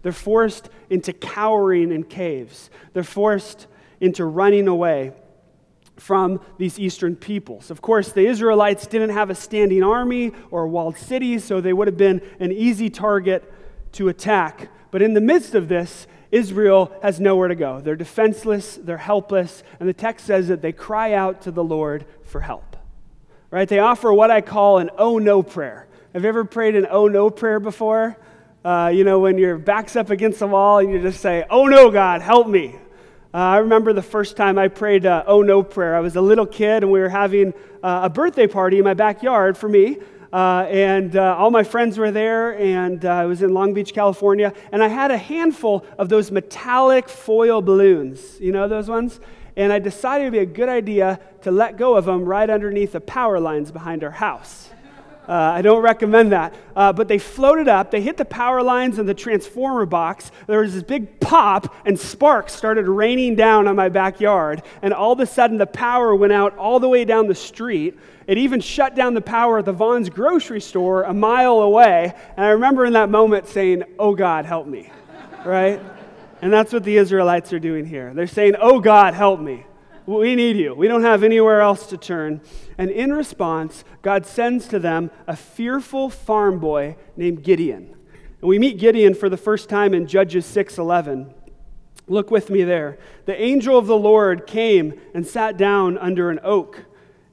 They're 0.04 0.12
forced 0.12 0.68
into 0.90 1.14
cowering 1.14 1.90
in 1.90 2.04
caves. 2.04 2.68
They're 2.92 3.02
forced 3.02 3.66
into 4.00 4.26
running 4.26 4.68
away 4.68 5.14
from 5.96 6.42
these 6.58 6.78
eastern 6.78 7.16
peoples. 7.16 7.70
Of 7.70 7.80
course, 7.80 8.12
the 8.12 8.26
Israelites 8.26 8.86
didn't 8.86 9.10
have 9.10 9.30
a 9.30 9.34
standing 9.34 9.82
army 9.82 10.32
or 10.50 10.64
a 10.64 10.68
walled 10.68 10.98
city, 10.98 11.38
so 11.38 11.62
they 11.62 11.72
would 11.72 11.88
have 11.88 11.96
been 11.96 12.20
an 12.38 12.52
easy 12.52 12.90
target 12.90 13.50
to 13.92 14.10
attack. 14.10 14.68
But 14.90 15.00
in 15.00 15.14
the 15.14 15.22
midst 15.22 15.54
of 15.54 15.68
this, 15.68 16.06
Israel 16.30 16.92
has 17.00 17.18
nowhere 17.18 17.48
to 17.48 17.54
go. 17.54 17.80
They're 17.80 17.96
defenseless, 17.96 18.76
they're 18.76 18.98
helpless, 18.98 19.62
and 19.80 19.88
the 19.88 19.94
text 19.94 20.26
says 20.26 20.48
that 20.48 20.60
they 20.60 20.72
cry 20.72 21.14
out 21.14 21.40
to 21.42 21.50
the 21.50 21.64
Lord 21.64 22.04
for 22.24 22.42
help. 22.42 22.76
Right? 23.50 23.66
They 23.66 23.78
offer 23.78 24.12
what 24.12 24.30
I 24.30 24.42
call 24.42 24.76
an 24.76 24.90
oh 24.98 25.18
no 25.18 25.42
prayer. 25.42 25.88
Have 26.12 26.24
you 26.24 26.28
ever 26.28 26.44
prayed 26.44 26.76
an 26.76 26.86
oh 26.90 27.08
no 27.08 27.30
prayer 27.30 27.58
before? 27.58 28.18
Uh, 28.64 28.90
you 28.94 29.04
know, 29.04 29.18
when 29.18 29.36
your 29.36 29.58
back's 29.58 29.94
up 29.94 30.08
against 30.08 30.38
the 30.38 30.46
wall 30.46 30.78
and 30.78 30.90
you 30.90 31.00
just 31.02 31.20
say, 31.20 31.44
Oh 31.50 31.66
no, 31.66 31.90
God, 31.90 32.22
help 32.22 32.48
me. 32.48 32.74
Uh, 33.34 33.36
I 33.36 33.56
remember 33.58 33.92
the 33.92 34.00
first 34.02 34.38
time 34.38 34.58
I 34.58 34.68
prayed 34.68 35.04
uh, 35.04 35.22
Oh 35.26 35.42
No 35.42 35.62
prayer. 35.62 35.94
I 35.94 36.00
was 36.00 36.16
a 36.16 36.22
little 36.22 36.46
kid 36.46 36.82
and 36.82 36.90
we 36.90 36.98
were 36.98 37.10
having 37.10 37.52
uh, 37.82 38.00
a 38.04 38.08
birthday 38.08 38.46
party 38.46 38.78
in 38.78 38.84
my 38.84 38.94
backyard 38.94 39.58
for 39.58 39.68
me. 39.68 39.98
Uh, 40.32 40.66
and 40.70 41.14
uh, 41.14 41.36
all 41.36 41.50
my 41.50 41.62
friends 41.62 41.96
were 41.96 42.10
there, 42.10 42.58
and 42.58 43.04
I 43.04 43.24
was 43.26 43.40
in 43.40 43.54
Long 43.54 43.72
Beach, 43.72 43.94
California. 43.94 44.52
And 44.72 44.82
I 44.82 44.88
had 44.88 45.12
a 45.12 45.16
handful 45.16 45.86
of 45.96 46.08
those 46.08 46.32
metallic 46.32 47.08
foil 47.08 47.62
balloons. 47.62 48.40
You 48.40 48.50
know 48.50 48.66
those 48.66 48.88
ones? 48.88 49.20
And 49.56 49.72
I 49.72 49.78
decided 49.78 50.22
it 50.22 50.26
would 50.26 50.32
be 50.32 50.38
a 50.40 50.46
good 50.46 50.68
idea 50.68 51.20
to 51.42 51.52
let 51.52 51.76
go 51.76 51.94
of 51.94 52.06
them 52.06 52.24
right 52.24 52.50
underneath 52.50 52.92
the 52.92 53.00
power 53.00 53.38
lines 53.38 53.70
behind 53.70 54.02
our 54.02 54.10
house. 54.10 54.70
Uh, 55.28 55.32
I 55.32 55.62
don't 55.62 55.82
recommend 55.82 56.32
that. 56.32 56.54
Uh, 56.76 56.92
but 56.92 57.08
they 57.08 57.18
floated 57.18 57.68
up, 57.68 57.90
they 57.90 58.00
hit 58.00 58.16
the 58.16 58.24
power 58.24 58.62
lines 58.62 58.98
and 58.98 59.08
the 59.08 59.14
transformer 59.14 59.86
box. 59.86 60.30
There 60.46 60.60
was 60.60 60.74
this 60.74 60.82
big 60.82 61.18
pop, 61.20 61.74
and 61.86 61.98
sparks 61.98 62.52
started 62.52 62.86
raining 62.86 63.34
down 63.34 63.66
on 63.66 63.76
my 63.76 63.88
backyard. 63.88 64.62
And 64.82 64.92
all 64.92 65.12
of 65.12 65.20
a 65.20 65.26
sudden, 65.26 65.56
the 65.56 65.66
power 65.66 66.14
went 66.14 66.32
out 66.32 66.56
all 66.58 66.78
the 66.80 66.88
way 66.88 67.04
down 67.04 67.26
the 67.26 67.34
street. 67.34 67.98
It 68.26 68.38
even 68.38 68.60
shut 68.60 68.94
down 68.94 69.14
the 69.14 69.20
power 69.20 69.58
at 69.58 69.64
the 69.64 69.72
Vons 69.72 70.08
grocery 70.10 70.60
store 70.60 71.02
a 71.04 71.14
mile 71.14 71.60
away. 71.60 72.12
And 72.36 72.44
I 72.44 72.50
remember 72.50 72.84
in 72.84 72.94
that 72.94 73.10
moment 73.10 73.48
saying, 73.48 73.84
Oh 73.98 74.14
God, 74.14 74.44
help 74.44 74.66
me. 74.66 74.90
right? 75.44 75.80
And 76.42 76.52
that's 76.52 76.72
what 76.72 76.84
the 76.84 76.96
Israelites 76.96 77.52
are 77.52 77.58
doing 77.58 77.86
here. 77.86 78.12
They're 78.14 78.26
saying, 78.26 78.54
Oh 78.60 78.80
God, 78.80 79.14
help 79.14 79.40
me. 79.40 79.64
We 80.06 80.34
need 80.34 80.56
you. 80.56 80.74
We 80.74 80.86
don't 80.86 81.02
have 81.02 81.22
anywhere 81.22 81.60
else 81.60 81.86
to 81.86 81.96
turn. 81.96 82.42
And 82.76 82.90
in 82.90 83.12
response, 83.12 83.84
God 84.02 84.26
sends 84.26 84.68
to 84.68 84.78
them 84.78 85.10
a 85.26 85.34
fearful 85.34 86.10
farm 86.10 86.58
boy 86.58 86.96
named 87.16 87.42
Gideon. 87.42 87.94
And 88.40 88.48
we 88.48 88.58
meet 88.58 88.78
Gideon 88.78 89.14
for 89.14 89.28
the 89.28 89.38
first 89.38 89.68
time 89.68 89.94
in 89.94 90.06
Judges 90.06 90.44
6:11. 90.44 91.32
Look 92.06 92.30
with 92.30 92.50
me 92.50 92.64
there. 92.64 92.98
The 93.24 93.40
angel 93.40 93.78
of 93.78 93.86
the 93.86 93.96
Lord 93.96 94.46
came 94.46 95.00
and 95.14 95.26
sat 95.26 95.56
down 95.56 95.96
under 95.96 96.28
an 96.28 96.38
oak 96.44 96.84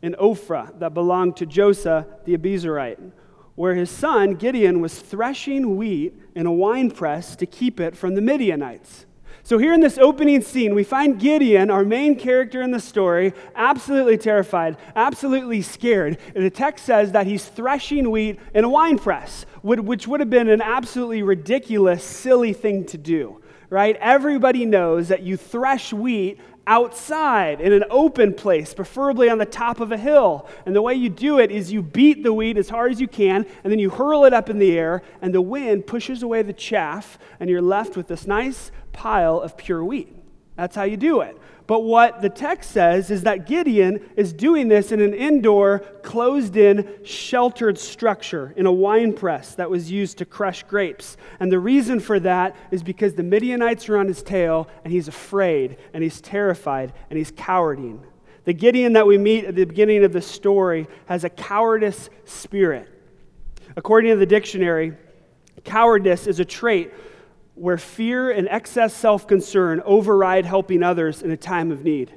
in 0.01 0.15
Ophrah 0.17 0.79
that 0.79 0.93
belonged 0.93 1.35
to 1.37 1.45
Joshua 1.45 2.07
the 2.23 2.37
Abiezrite, 2.37 3.11
where 3.55 3.75
his 3.75 3.89
son 3.89 4.35
Gideon 4.35 4.79
was 4.79 4.97
threshing 4.97 5.75
wheat 5.75 6.15
in 6.35 6.45
a 6.45 6.53
winepress 6.53 7.35
to 7.35 7.45
keep 7.45 7.81
it 7.81 7.97
from 7.97 8.15
the 8.15 8.21
Midianites. 8.21 9.05
So, 9.43 9.57
here 9.57 9.73
in 9.73 9.79
this 9.79 9.97
opening 9.97 10.41
scene, 10.41 10.75
we 10.75 10.83
find 10.83 11.19
Gideon, 11.19 11.71
our 11.71 11.83
main 11.83 12.17
character 12.17 12.61
in 12.61 12.71
the 12.71 12.79
story, 12.79 13.33
absolutely 13.55 14.17
terrified, 14.17 14.77
absolutely 14.95 15.63
scared. 15.63 16.19
And 16.35 16.45
the 16.45 16.51
text 16.51 16.85
says 16.85 17.11
that 17.13 17.25
he's 17.25 17.45
threshing 17.45 18.11
wheat 18.11 18.39
in 18.53 18.63
a 18.63 18.69
wine 18.69 18.99
press, 18.99 19.45
which 19.63 20.07
would 20.07 20.19
have 20.19 20.29
been 20.29 20.47
an 20.47 20.61
absolutely 20.61 21.23
ridiculous, 21.23 22.03
silly 22.03 22.53
thing 22.53 22.85
to 22.85 22.97
do, 22.99 23.41
right? 23.71 23.95
Everybody 23.99 24.65
knows 24.65 25.07
that 25.07 25.23
you 25.23 25.37
thresh 25.37 25.91
wheat 25.91 26.39
outside 26.67 27.59
in 27.59 27.73
an 27.73 27.83
open 27.89 28.33
place, 28.33 28.73
preferably 28.73 29.29
on 29.29 29.39
the 29.39 29.45
top 29.45 29.79
of 29.79 29.91
a 29.91 29.97
hill. 29.97 30.47
And 30.65 30.75
the 30.75 30.81
way 30.81 30.93
you 30.93 31.09
do 31.09 31.39
it 31.39 31.51
is 31.51 31.71
you 31.71 31.81
beat 31.81 32.23
the 32.23 32.31
wheat 32.31 32.57
as 32.57 32.69
hard 32.69 32.91
as 32.91 33.01
you 33.01 33.07
can, 33.07 33.45
and 33.63 33.71
then 33.71 33.79
you 33.79 33.89
hurl 33.89 34.25
it 34.25 34.33
up 34.33 34.49
in 34.49 34.59
the 34.59 34.77
air, 34.77 35.01
and 35.21 35.33
the 35.33 35.41
wind 35.41 35.87
pushes 35.87 36.21
away 36.21 36.43
the 36.43 36.53
chaff, 36.53 37.17
and 37.39 37.49
you're 37.49 37.61
left 37.61 37.97
with 37.97 38.07
this 38.07 38.27
nice 38.27 38.71
pile 38.93 39.39
of 39.39 39.57
pure 39.57 39.83
wheat. 39.83 40.15
That's 40.55 40.75
how 40.75 40.83
you 40.83 40.97
do 40.97 41.21
it. 41.21 41.37
But 41.67 41.83
what 41.83 42.21
the 42.21 42.29
text 42.29 42.71
says 42.71 43.09
is 43.11 43.23
that 43.23 43.47
Gideon 43.47 44.01
is 44.17 44.33
doing 44.33 44.67
this 44.67 44.91
in 44.91 44.99
an 44.99 45.13
indoor, 45.13 45.79
closed 46.03 46.57
in, 46.57 46.99
sheltered 47.05 47.77
structure 47.77 48.53
in 48.57 48.65
a 48.65 48.71
wine 48.71 49.13
press 49.13 49.55
that 49.55 49.69
was 49.69 49.89
used 49.89 50.17
to 50.17 50.25
crush 50.25 50.63
grapes. 50.63 51.15
And 51.39 51.49
the 51.51 51.59
reason 51.59 52.01
for 52.01 52.19
that 52.19 52.55
is 52.71 52.83
because 52.83 53.13
the 53.13 53.23
Midianites 53.23 53.87
are 53.87 53.97
on 53.97 54.07
his 54.07 54.21
tail, 54.21 54.67
and 54.83 54.91
he's 54.91 55.07
afraid, 55.07 55.77
and 55.93 56.03
he's 56.03 56.19
terrified, 56.19 56.91
and 57.09 57.17
he's 57.17 57.31
cowarding. 57.31 58.01
The 58.43 58.53
Gideon 58.53 58.93
that 58.93 59.07
we 59.07 59.17
meet 59.17 59.45
at 59.45 59.55
the 59.55 59.63
beginning 59.63 60.03
of 60.03 60.11
the 60.11 60.21
story 60.21 60.87
has 61.05 61.23
a 61.23 61.29
cowardice 61.29 62.09
spirit. 62.25 62.89
According 63.77 64.11
to 64.11 64.17
the 64.17 64.25
dictionary, 64.25 64.97
cowardice 65.63 66.27
is 66.27 66.39
a 66.39 66.45
trait 66.45 66.91
where 67.61 67.77
fear 67.77 68.31
and 68.31 68.49
excess 68.49 68.91
self 68.91 69.27
concern 69.27 69.83
override 69.85 70.47
helping 70.47 70.81
others 70.81 71.21
in 71.21 71.29
a 71.29 71.37
time 71.37 71.71
of 71.71 71.83
need. 71.83 72.11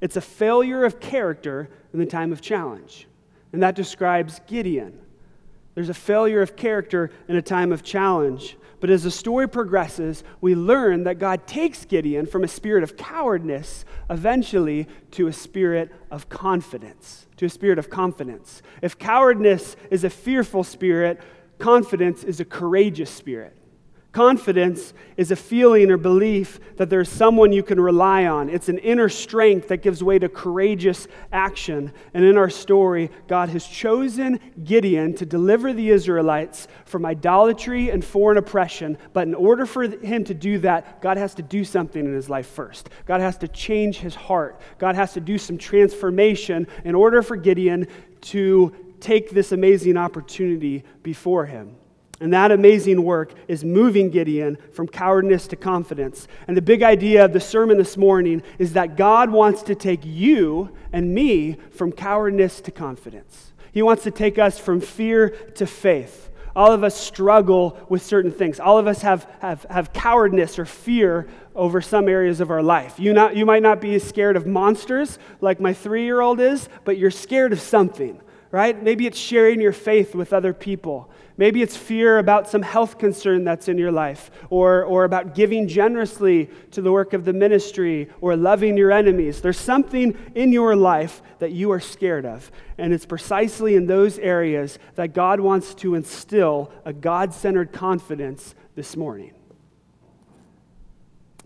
It's 0.00 0.16
a 0.16 0.22
failure 0.22 0.86
of 0.86 1.00
character 1.00 1.68
in 1.92 1.98
the 1.98 2.06
time 2.06 2.32
of 2.32 2.40
challenge. 2.40 3.06
And 3.52 3.62
that 3.62 3.74
describes 3.74 4.40
Gideon. 4.46 4.98
There's 5.74 5.90
a 5.90 5.94
failure 5.94 6.40
of 6.40 6.56
character 6.56 7.10
in 7.28 7.36
a 7.36 7.42
time 7.42 7.72
of 7.72 7.82
challenge. 7.82 8.56
But 8.80 8.88
as 8.88 9.02
the 9.02 9.10
story 9.10 9.46
progresses, 9.46 10.24
we 10.40 10.54
learn 10.54 11.04
that 11.04 11.18
God 11.18 11.46
takes 11.46 11.84
Gideon 11.84 12.24
from 12.24 12.42
a 12.42 12.48
spirit 12.48 12.82
of 12.82 12.96
cowardness 12.96 13.84
eventually 14.08 14.88
to 15.10 15.26
a 15.26 15.32
spirit 15.32 15.92
of 16.10 16.30
confidence. 16.30 17.26
To 17.36 17.44
a 17.44 17.50
spirit 17.50 17.78
of 17.78 17.90
confidence. 17.90 18.62
If 18.80 18.98
cowardness 18.98 19.76
is 19.90 20.04
a 20.04 20.10
fearful 20.10 20.64
spirit, 20.64 21.20
confidence 21.58 22.24
is 22.24 22.40
a 22.40 22.46
courageous 22.46 23.10
spirit. 23.10 23.54
Confidence 24.16 24.94
is 25.18 25.30
a 25.30 25.36
feeling 25.36 25.90
or 25.90 25.98
belief 25.98 26.58
that 26.78 26.88
there's 26.88 27.10
someone 27.10 27.52
you 27.52 27.62
can 27.62 27.78
rely 27.78 28.24
on. 28.24 28.48
It's 28.48 28.70
an 28.70 28.78
inner 28.78 29.10
strength 29.10 29.68
that 29.68 29.82
gives 29.82 30.02
way 30.02 30.18
to 30.18 30.30
courageous 30.30 31.06
action. 31.32 31.92
And 32.14 32.24
in 32.24 32.38
our 32.38 32.48
story, 32.48 33.10
God 33.28 33.50
has 33.50 33.66
chosen 33.66 34.40
Gideon 34.64 35.14
to 35.16 35.26
deliver 35.26 35.74
the 35.74 35.90
Israelites 35.90 36.66
from 36.86 37.04
idolatry 37.04 37.90
and 37.90 38.02
foreign 38.02 38.38
oppression. 38.38 38.96
But 39.12 39.28
in 39.28 39.34
order 39.34 39.66
for 39.66 39.82
him 39.82 40.24
to 40.24 40.32
do 40.32 40.60
that, 40.60 41.02
God 41.02 41.18
has 41.18 41.34
to 41.34 41.42
do 41.42 41.62
something 41.62 42.02
in 42.02 42.14
his 42.14 42.30
life 42.30 42.46
first. 42.46 42.88
God 43.04 43.20
has 43.20 43.36
to 43.36 43.48
change 43.48 43.98
his 43.98 44.14
heart. 44.14 44.62
God 44.78 44.94
has 44.94 45.12
to 45.12 45.20
do 45.20 45.36
some 45.36 45.58
transformation 45.58 46.68
in 46.86 46.94
order 46.94 47.20
for 47.20 47.36
Gideon 47.36 47.86
to 48.22 48.74
take 48.98 49.28
this 49.28 49.52
amazing 49.52 49.98
opportunity 49.98 50.84
before 51.02 51.44
him. 51.44 51.76
And 52.20 52.32
that 52.32 52.50
amazing 52.50 53.02
work 53.02 53.34
is 53.46 53.62
moving 53.62 54.08
Gideon 54.10 54.56
from 54.72 54.88
cowardice 54.88 55.46
to 55.48 55.56
confidence. 55.56 56.28
And 56.48 56.56
the 56.56 56.62
big 56.62 56.82
idea 56.82 57.24
of 57.24 57.34
the 57.34 57.40
sermon 57.40 57.76
this 57.76 57.96
morning 57.96 58.42
is 58.58 58.72
that 58.72 58.96
God 58.96 59.30
wants 59.30 59.62
to 59.64 59.74
take 59.74 60.00
you 60.02 60.70
and 60.92 61.14
me 61.14 61.58
from 61.72 61.92
cowardice 61.92 62.60
to 62.62 62.70
confidence. 62.70 63.52
He 63.72 63.82
wants 63.82 64.04
to 64.04 64.10
take 64.10 64.38
us 64.38 64.58
from 64.58 64.80
fear 64.80 65.30
to 65.56 65.66
faith. 65.66 66.30
All 66.54 66.72
of 66.72 66.82
us 66.82 66.98
struggle 66.98 67.78
with 67.90 68.00
certain 68.00 68.32
things. 68.32 68.58
All 68.58 68.78
of 68.78 68.86
us 68.86 69.02
have, 69.02 69.30
have, 69.40 69.66
have 69.68 69.92
cowardice 69.92 70.58
or 70.58 70.64
fear 70.64 71.28
over 71.54 71.82
some 71.82 72.08
areas 72.08 72.40
of 72.40 72.50
our 72.50 72.62
life. 72.62 72.98
You, 72.98 73.12
not, 73.12 73.36
you 73.36 73.44
might 73.44 73.62
not 73.62 73.78
be 73.78 73.98
scared 73.98 74.36
of 74.36 74.46
monsters 74.46 75.18
like 75.42 75.60
my 75.60 75.74
three 75.74 76.04
year 76.04 76.22
old 76.22 76.40
is, 76.40 76.70
but 76.86 76.96
you're 76.96 77.10
scared 77.10 77.52
of 77.52 77.60
something 77.60 78.22
right? 78.50 78.82
Maybe 78.82 79.06
it's 79.06 79.18
sharing 79.18 79.60
your 79.60 79.72
faith 79.72 80.14
with 80.14 80.32
other 80.32 80.54
people. 80.54 81.10
Maybe 81.38 81.60
it's 81.60 81.76
fear 81.76 82.18
about 82.18 82.48
some 82.48 82.62
health 82.62 82.98
concern 82.98 83.44
that's 83.44 83.68
in 83.68 83.76
your 83.76 83.92
life, 83.92 84.30
or, 84.48 84.84
or 84.84 85.04
about 85.04 85.34
giving 85.34 85.68
generously 85.68 86.48
to 86.70 86.80
the 86.80 86.90
work 86.90 87.12
of 87.12 87.24
the 87.24 87.32
ministry, 87.34 88.08
or 88.20 88.36
loving 88.36 88.76
your 88.76 88.90
enemies. 88.90 89.42
There's 89.42 89.58
something 89.58 90.16
in 90.34 90.52
your 90.52 90.74
life 90.74 91.20
that 91.38 91.52
you 91.52 91.70
are 91.72 91.80
scared 91.80 92.24
of. 92.24 92.50
And 92.78 92.92
it's 92.94 93.06
precisely 93.06 93.76
in 93.76 93.86
those 93.86 94.18
areas 94.18 94.78
that 94.94 95.12
God 95.12 95.40
wants 95.40 95.74
to 95.76 95.94
instill 95.94 96.72
a 96.84 96.92
God 96.92 97.34
centered 97.34 97.72
confidence 97.72 98.54
this 98.74 98.96
morning. 98.96 99.35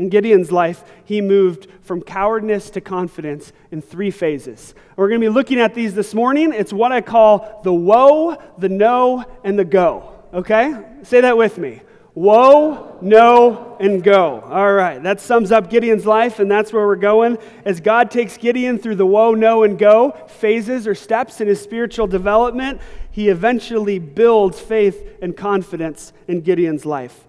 In 0.00 0.09
Gideon's 0.09 0.50
life, 0.50 0.83
he 1.04 1.21
moved 1.21 1.66
from 1.83 2.00
cowardness 2.00 2.71
to 2.71 2.80
confidence 2.80 3.52
in 3.71 3.83
three 3.83 4.11
phases. 4.11 4.75
We're 4.97 5.11
going 5.11 5.21
to 5.21 5.26
be 5.26 5.28
looking 5.28 5.61
at 5.61 5.75
these 5.75 5.92
this 5.92 6.14
morning. 6.14 6.54
It's 6.54 6.73
what 6.73 6.90
I 6.90 7.02
call 7.02 7.61
the 7.64 7.75
woe, 7.75 8.42
the 8.57 8.71
no, 8.71 9.26
and 9.45 9.59
the 9.59 9.64
go. 9.66 10.14
Okay? 10.33 10.75
Say 11.02 11.21
that 11.21 11.37
with 11.37 11.59
me. 11.59 11.83
Woe, 12.14 12.97
no, 13.02 13.76
and 13.78 14.02
go. 14.02 14.40
All 14.40 14.73
right, 14.73 15.02
that 15.02 15.21
sums 15.21 15.52
up 15.52 15.69
Gideon's 15.69 16.07
life, 16.07 16.38
and 16.38 16.50
that's 16.50 16.73
where 16.73 16.87
we're 16.87 16.97
going. 16.97 17.37
As 17.66 17.78
God 17.78 18.11
takes 18.11 18.38
Gideon 18.38 18.78
through 18.78 18.97
the 18.97 19.04
woe, 19.04 19.35
no, 19.35 19.64
and 19.64 19.78
go 19.78 20.12
phases 20.28 20.87
or 20.87 20.95
steps 20.95 21.42
in 21.42 21.47
his 21.47 21.61
spiritual 21.61 22.07
development, 22.07 22.80
he 23.11 23.28
eventually 23.28 23.99
builds 23.99 24.59
faith 24.59 25.19
and 25.21 25.37
confidence 25.37 26.14
in 26.26 26.40
Gideon's 26.40 26.87
life. 26.87 27.26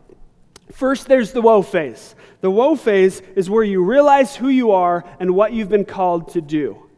First, 0.74 1.08
there's 1.08 1.32
the 1.32 1.42
woe 1.42 1.62
phase. 1.62 2.16
The 2.42 2.51
woe 2.51 2.75
phase 2.75 3.22
is 3.36 3.50
where 3.50 3.63
you 3.63 3.84
realize 3.84 4.36
who 4.36 4.48
you 4.48 4.72
are 4.72 5.04
and 5.20 5.36
what 5.36 5.54
you've 5.54 5.70
been 5.70 5.86
called 5.86 6.30
to 6.30 6.42
do. 6.42 6.90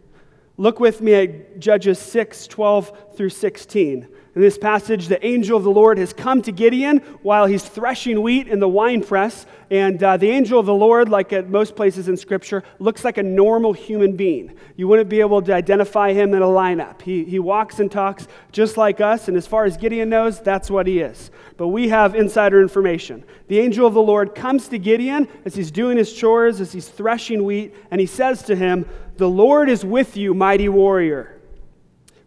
Look 0.58 0.80
with 0.80 1.02
me 1.02 1.14
at 1.14 1.60
Judges 1.60 2.00
6 2.00 2.48
12 2.48 3.16
through 3.16 3.30
16. 3.30 4.08
In 4.36 4.42
this 4.42 4.58
passage, 4.58 5.10
the 5.10 5.24
angel 5.24 5.56
of 5.56 5.64
the 5.64 5.70
Lord 5.70 6.00
has 6.00 6.12
come 6.12 6.42
to 6.42 6.52
Gideon 6.52 6.98
while 7.22 7.46
he's 7.46 7.64
threshing 7.64 8.24
wheat 8.24 8.48
in 8.48 8.60
the 8.60 8.68
wine 8.68 9.04
press. 9.04 9.46
And 9.70 10.02
uh, 10.02 10.18
the 10.18 10.32
angel 10.32 10.60
of 10.60 10.66
the 10.66 10.74
Lord, 10.74 11.08
like 11.08 11.32
at 11.34 11.50
most 11.50 11.76
places 11.76 12.08
in 12.08 12.18
Scripture, 12.18 12.64
looks 12.80 13.06
like 13.06 13.20
a 13.20 13.24
normal 13.24 13.74
human 13.74 14.16
being. 14.16 14.58
You 14.76 14.88
wouldn't 14.88 15.10
be 15.10 15.20
able 15.20 15.44
to 15.44 15.54
identify 15.54 16.14
him 16.14 16.34
in 16.34 16.42
a 16.42 16.48
lineup. 16.48 17.04
He, 17.04 17.24
he 17.26 17.38
walks 17.38 17.80
and 17.80 17.92
talks 17.92 18.28
just 18.52 18.76
like 18.76 19.02
us, 19.02 19.28
and 19.28 19.38
as 19.38 19.46
far 19.46 19.66
as 19.66 19.78
Gideon 19.78 20.10
knows, 20.10 20.40
that's 20.40 20.72
what 20.72 20.88
he 20.88 21.00
is. 21.00 21.30
But 21.56 21.68
we 21.68 21.90
have 21.90 22.16
insider 22.16 22.60
information. 22.60 23.24
The 23.50 23.60
angel 23.60 23.86
of 23.86 23.94
the 23.94 24.02
Lord 24.02 24.34
comes 24.34 24.68
to 24.70 24.80
Gideon 24.80 25.28
as 25.46 25.54
he's 25.54 25.70
doing 25.70 25.96
his 25.96 26.12
chores, 26.12 26.60
as 26.60 26.72
he's 26.72 26.90
threshing 26.90 27.44
wheat, 27.44 27.76
and 27.92 28.02
he 28.02 28.08
says 28.08 28.42
to 28.44 28.56
him, 28.56 28.88
The 29.18 29.30
Lord 29.30 29.70
is 29.70 29.86
with 29.86 30.18
you, 30.18 30.34
mighty 30.34 30.70
warrior. 30.70 31.33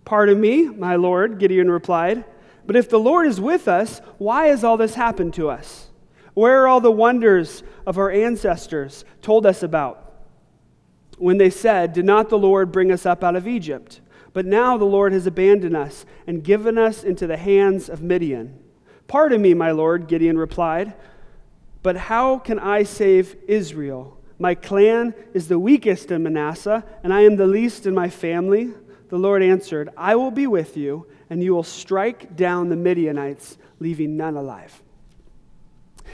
Pardon 0.06 0.40
me, 0.40 0.68
my 0.68 0.94
Lord, 0.94 1.38
Gideon 1.38 1.68
replied. 1.68 2.24
But 2.64 2.76
if 2.76 2.88
the 2.88 2.98
Lord 2.98 3.26
is 3.26 3.40
with 3.40 3.66
us, 3.68 4.00
why 4.18 4.46
has 4.46 4.64
all 4.64 4.76
this 4.76 4.94
happened 4.94 5.34
to 5.34 5.50
us? 5.50 5.88
Where 6.32 6.62
are 6.62 6.68
all 6.68 6.80
the 6.80 6.92
wonders 6.92 7.64
of 7.86 7.98
our 7.98 8.10
ancestors 8.10 9.04
told 9.20 9.44
us 9.46 9.64
about? 9.64 10.14
When 11.18 11.38
they 11.38 11.50
said, 11.50 11.92
Did 11.92 12.04
not 12.04 12.28
the 12.28 12.38
Lord 12.38 12.70
bring 12.70 12.92
us 12.92 13.04
up 13.04 13.24
out 13.24 13.34
of 13.34 13.48
Egypt? 13.48 14.00
But 14.32 14.46
now 14.46 14.76
the 14.76 14.84
Lord 14.84 15.12
has 15.12 15.26
abandoned 15.26 15.76
us 15.76 16.06
and 16.26 16.44
given 16.44 16.78
us 16.78 17.02
into 17.02 17.26
the 17.26 17.36
hands 17.36 17.88
of 17.88 18.02
Midian. 18.02 18.60
Pardon 19.08 19.42
me, 19.42 19.54
my 19.54 19.72
Lord, 19.72 20.06
Gideon 20.06 20.38
replied. 20.38 20.94
But 21.82 21.96
how 21.96 22.38
can 22.38 22.60
I 22.60 22.84
save 22.84 23.34
Israel? 23.48 24.20
My 24.38 24.54
clan 24.54 25.14
is 25.34 25.48
the 25.48 25.58
weakest 25.58 26.12
in 26.12 26.22
Manasseh, 26.22 26.84
and 27.02 27.12
I 27.12 27.22
am 27.22 27.36
the 27.36 27.46
least 27.46 27.86
in 27.86 27.94
my 27.94 28.08
family. 28.08 28.74
The 29.08 29.18
Lord 29.18 29.42
answered, 29.42 29.90
I 29.96 30.16
will 30.16 30.30
be 30.30 30.46
with 30.46 30.76
you, 30.76 31.06
and 31.30 31.42
you 31.42 31.54
will 31.54 31.62
strike 31.62 32.36
down 32.36 32.68
the 32.68 32.76
Midianites, 32.76 33.56
leaving 33.78 34.16
none 34.16 34.36
alive. 34.36 34.82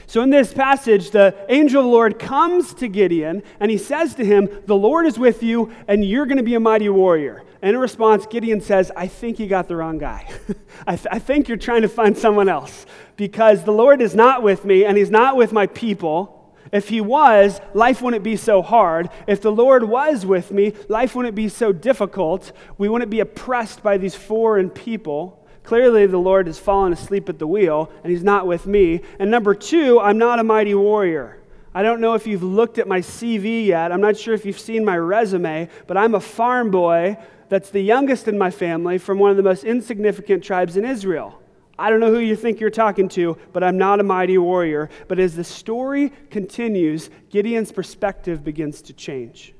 So, 0.05 0.21
in 0.21 0.29
this 0.29 0.53
passage, 0.53 1.11
the 1.11 1.35
angel 1.49 1.81
of 1.81 1.85
the 1.85 1.91
Lord 1.91 2.19
comes 2.19 2.73
to 2.75 2.87
Gideon 2.87 3.41
and 3.59 3.71
he 3.71 3.77
says 3.77 4.15
to 4.15 4.25
him, 4.25 4.49
The 4.65 4.75
Lord 4.75 5.05
is 5.05 5.17
with 5.17 5.41
you, 5.43 5.71
and 5.87 6.03
you're 6.03 6.25
going 6.25 6.37
to 6.37 6.43
be 6.43 6.55
a 6.55 6.59
mighty 6.59 6.89
warrior. 6.89 7.43
And 7.61 7.75
in 7.75 7.79
response, 7.79 8.25
Gideon 8.25 8.59
says, 8.59 8.91
I 8.95 9.07
think 9.07 9.39
you 9.39 9.47
got 9.47 9.67
the 9.67 9.75
wrong 9.75 9.97
guy. 9.97 10.29
I, 10.87 10.95
th- 10.97 11.07
I 11.09 11.19
think 11.19 11.47
you're 11.47 11.57
trying 11.57 11.83
to 11.83 11.87
find 11.87 12.17
someone 12.17 12.49
else 12.49 12.85
because 13.15 13.63
the 13.63 13.71
Lord 13.71 14.01
is 14.01 14.13
not 14.13 14.43
with 14.43 14.65
me, 14.65 14.83
and 14.83 14.97
he's 14.97 15.11
not 15.11 15.37
with 15.37 15.53
my 15.53 15.67
people. 15.67 16.42
If 16.73 16.89
he 16.89 17.01
was, 17.01 17.61
life 17.75 18.01
wouldn't 18.01 18.23
be 18.23 18.35
so 18.35 18.63
hard. 18.63 19.09
If 19.27 19.41
the 19.41 19.51
Lord 19.51 19.83
was 19.83 20.25
with 20.25 20.51
me, 20.51 20.73
life 20.89 21.13
wouldn't 21.13 21.35
be 21.35 21.47
so 21.47 21.71
difficult. 21.71 22.51
We 22.79 22.89
wouldn't 22.89 23.11
be 23.11 23.19
oppressed 23.19 23.83
by 23.83 23.97
these 23.97 24.15
foreign 24.15 24.71
people. 24.71 25.45
Clearly, 25.63 26.07
the 26.07 26.17
Lord 26.17 26.47
has 26.47 26.57
fallen 26.57 26.91
asleep 26.91 27.29
at 27.29 27.37
the 27.37 27.45
wheel, 27.45 27.91
and 28.03 28.11
he's 28.11 28.23
not 28.23 28.47
with 28.47 28.65
me. 28.65 29.01
And 29.19 29.29
number 29.29 29.53
two, 29.53 29.99
I'm 29.99 30.17
not 30.17 30.39
a 30.39 30.43
mighty 30.43 30.73
warrior. 30.73 31.43
I 31.75 31.83
don't 31.83 32.01
know 32.01 32.15
if 32.15 32.25
you've 32.25 32.43
looked 32.43 32.79
at 32.79 32.87
my 32.87 33.01
CV 33.01 33.67
yet. 33.67 33.91
I'm 33.91 34.01
not 34.01 34.17
sure 34.17 34.33
if 34.33 34.43
you've 34.43 34.59
seen 34.59 34.83
my 34.83 34.97
resume, 34.97 35.69
but 35.85 35.95
I'm 35.95 36.15
a 36.15 36.19
farm 36.19 36.71
boy 36.71 37.17
that's 37.49 37.69
the 37.69 37.81
youngest 37.81 38.27
in 38.27 38.35
my 38.35 38.49
family 38.49 38.97
from 38.97 39.19
one 39.19 39.29
of 39.29 39.37
the 39.37 39.43
most 39.43 39.63
insignificant 39.63 40.43
tribes 40.43 40.75
in 40.75 40.85
Israel. 40.85 41.39
I 41.77 41.89
don't 41.89 41.99
know 41.99 42.11
who 42.11 42.19
you 42.19 42.35
think 42.35 42.59
you're 42.59 42.69
talking 42.69 43.09
to, 43.09 43.37
but 43.51 43.63
I'm 43.63 43.77
not 43.77 43.99
a 43.99 44.03
mighty 44.03 44.37
warrior. 44.37 44.89
But 45.07 45.19
as 45.19 45.35
the 45.35 45.43
story 45.43 46.11
continues, 46.29 47.09
Gideon's 47.29 47.71
perspective 47.71 48.43
begins 48.43 48.81
to 48.83 48.93
change. 48.93 49.53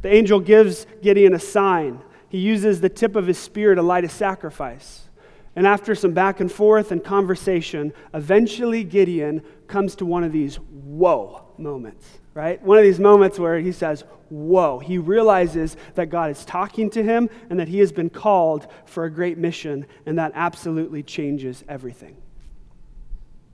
The 0.00 0.12
angel 0.12 0.40
gives 0.40 0.86
Gideon 1.02 1.34
a 1.34 1.38
sign. 1.38 2.00
He 2.28 2.38
uses 2.38 2.80
the 2.80 2.88
tip 2.88 3.16
of 3.16 3.26
his 3.26 3.38
spear 3.38 3.74
to 3.74 3.82
light 3.82 4.04
a 4.04 4.08
sacrifice. 4.08 5.08
And 5.54 5.66
after 5.66 5.94
some 5.94 6.12
back 6.12 6.40
and 6.40 6.50
forth 6.50 6.90
and 6.90 7.04
conversation, 7.04 7.92
eventually 8.14 8.84
Gideon 8.84 9.42
comes 9.66 9.94
to 9.96 10.06
one 10.06 10.24
of 10.24 10.32
these 10.32 10.56
whoa 10.56 11.44
moments. 11.58 12.06
Right? 12.34 12.62
One 12.62 12.78
of 12.78 12.84
these 12.84 13.00
moments 13.00 13.38
where 13.38 13.58
he 13.58 13.72
says, 13.72 14.04
Whoa. 14.32 14.78
He 14.78 14.96
realizes 14.96 15.76
that 15.94 16.06
God 16.06 16.30
is 16.30 16.42
talking 16.46 16.88
to 16.90 17.02
him 17.02 17.28
and 17.50 17.60
that 17.60 17.68
he 17.68 17.80
has 17.80 17.92
been 17.92 18.08
called 18.08 18.66
for 18.86 19.04
a 19.04 19.10
great 19.10 19.36
mission, 19.36 19.84
and 20.06 20.18
that 20.18 20.32
absolutely 20.34 21.02
changes 21.02 21.62
everything. 21.68 22.16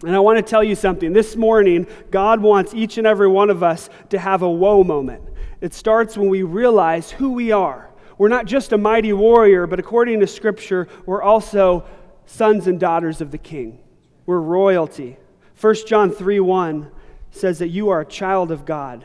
And 0.05 0.15
I 0.15 0.21
want 0.21 0.37
to 0.37 0.49
tell 0.49 0.63
you 0.63 0.77
something. 0.77 1.13
This 1.13 1.35
morning, 1.35 1.89
God 2.13 2.41
wants 2.41 2.75
each 2.75 2.97
and 2.97 3.09
every 3.09 3.27
one 3.27 3.51
of 3.51 3.65
us 3.65 3.91
to 4.11 4.19
have 4.21 4.43
a 4.43 4.51
whoa 4.51 4.85
moment. 4.85 5.25
It 5.61 5.75
starts 5.75 6.17
when 6.17 6.29
we 6.29 6.45
realize 6.45 7.11
who 7.11 7.33
we 7.33 7.51
are. 7.51 7.91
We're 8.17 8.29
not 8.29 8.47
just 8.47 8.73
a 8.73 8.79
mighty 8.79 9.13
warrior, 9.13 9.67
but 9.67 9.81
according 9.81 10.21
to 10.21 10.29
Scripture, 10.29 10.87
we're 11.07 11.23
also 11.23 11.85
sons 12.27 12.69
and 12.69 12.79
daughters 12.79 13.21
of 13.21 13.33
the 13.33 13.39
King. 13.39 13.81
We're 14.27 14.39
royalty. 14.39 15.17
1 15.61 15.75
John 15.89 16.13
3 16.13 16.39
1 16.39 16.93
says 17.31 17.59
that 17.59 17.69
you 17.69 17.89
are 17.91 18.01
a 18.01 18.07
child 18.07 18.51
of 18.51 18.65
God. 18.65 19.05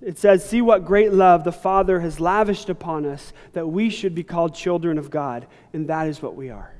It 0.00 0.18
says, 0.18 0.44
See 0.44 0.60
what 0.60 0.84
great 0.84 1.12
love 1.12 1.44
the 1.44 1.52
Father 1.52 2.00
has 2.00 2.20
lavished 2.20 2.68
upon 2.68 3.06
us 3.06 3.32
that 3.52 3.68
we 3.68 3.88
should 3.88 4.14
be 4.14 4.24
called 4.24 4.54
children 4.54 4.98
of 4.98 5.10
God, 5.10 5.46
and 5.72 5.88
that 5.88 6.08
is 6.08 6.20
what 6.20 6.34
we 6.34 6.50
are. 6.50 6.74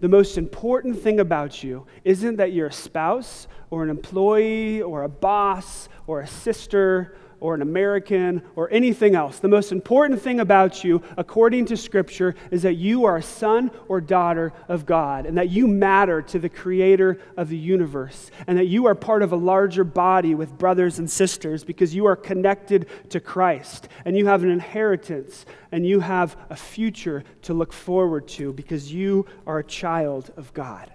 The 0.00 0.08
most 0.08 0.36
important 0.36 1.00
thing 1.00 1.20
about 1.20 1.62
you 1.62 1.86
isn't 2.04 2.36
that 2.36 2.52
you're 2.52 2.66
a 2.66 2.72
spouse 2.72 3.46
or 3.70 3.84
an 3.84 3.90
employee 3.90 4.82
or 4.82 5.04
a 5.04 5.08
boss 5.08 5.88
or 6.06 6.20
a 6.20 6.26
sister 6.26 7.16
or 7.40 7.54
an 7.54 7.62
American 7.62 8.42
or 8.56 8.70
anything 8.72 9.14
else. 9.14 9.38
The 9.38 9.48
most 9.48 9.72
important 9.72 10.20
thing 10.20 10.40
about 10.40 10.84
you, 10.84 11.02
according 11.16 11.66
to 11.66 11.76
Scripture, 11.76 12.34
is 12.50 12.62
that 12.62 12.74
you 12.74 13.04
are 13.04 13.16
a 13.16 13.22
son 13.22 13.70
or 13.88 14.00
daughter 14.00 14.52
of 14.68 14.86
God 14.86 15.26
and 15.26 15.36
that 15.38 15.50
you 15.50 15.66
matter 15.66 16.22
to 16.22 16.38
the 16.38 16.48
creator 16.48 17.18
of 17.36 17.48
the 17.48 17.56
universe 17.56 18.30
and 18.46 18.58
that 18.58 18.66
you 18.66 18.86
are 18.86 18.94
part 18.94 19.22
of 19.22 19.32
a 19.32 19.36
larger 19.36 19.84
body 19.84 20.34
with 20.34 20.56
brothers 20.58 20.98
and 20.98 21.10
sisters 21.10 21.64
because 21.64 21.94
you 21.94 22.06
are 22.06 22.16
connected 22.16 22.86
to 23.10 23.20
Christ 23.20 23.88
and 24.04 24.16
you 24.16 24.26
have 24.26 24.42
an 24.42 24.50
inheritance 24.50 25.46
and 25.72 25.86
you 25.86 26.00
have 26.00 26.36
a 26.50 26.56
future 26.56 27.24
to 27.42 27.54
look 27.54 27.72
forward 27.72 28.28
to 28.28 28.52
because 28.52 28.92
you 28.92 29.26
are 29.46 29.58
a 29.58 29.64
child 29.64 30.32
of 30.36 30.52
God. 30.54 30.90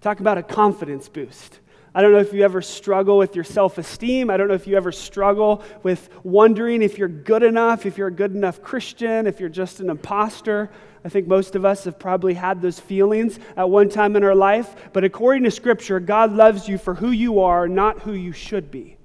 Talk 0.00 0.20
about 0.20 0.38
a 0.38 0.42
confidence 0.42 1.08
boost. 1.08 1.60
I 1.94 2.00
don't 2.00 2.12
know 2.12 2.18
if 2.18 2.32
you 2.32 2.42
ever 2.42 2.62
struggle 2.62 3.18
with 3.18 3.34
your 3.34 3.44
self 3.44 3.76
esteem. 3.76 4.30
I 4.30 4.36
don't 4.36 4.48
know 4.48 4.54
if 4.54 4.66
you 4.66 4.76
ever 4.76 4.92
struggle 4.92 5.62
with 5.82 6.08
wondering 6.24 6.80
if 6.80 6.96
you're 6.96 7.08
good 7.08 7.42
enough, 7.42 7.84
if 7.84 7.98
you're 7.98 8.08
a 8.08 8.12
good 8.12 8.34
enough 8.34 8.62
Christian, 8.62 9.26
if 9.26 9.40
you're 9.40 9.48
just 9.50 9.80
an 9.80 9.90
imposter. 9.90 10.70
I 11.04 11.08
think 11.08 11.26
most 11.26 11.56
of 11.56 11.64
us 11.64 11.84
have 11.84 11.98
probably 11.98 12.34
had 12.34 12.62
those 12.62 12.78
feelings 12.78 13.38
at 13.56 13.68
one 13.68 13.88
time 13.88 14.16
in 14.16 14.24
our 14.24 14.34
life. 14.34 14.74
But 14.92 15.04
according 15.04 15.42
to 15.44 15.50
Scripture, 15.50 15.98
God 16.00 16.32
loves 16.32 16.68
you 16.68 16.78
for 16.78 16.94
who 16.94 17.10
you 17.10 17.40
are, 17.40 17.68
not 17.68 18.00
who 18.00 18.12
you 18.12 18.32
should 18.32 18.70
be. 18.70 18.96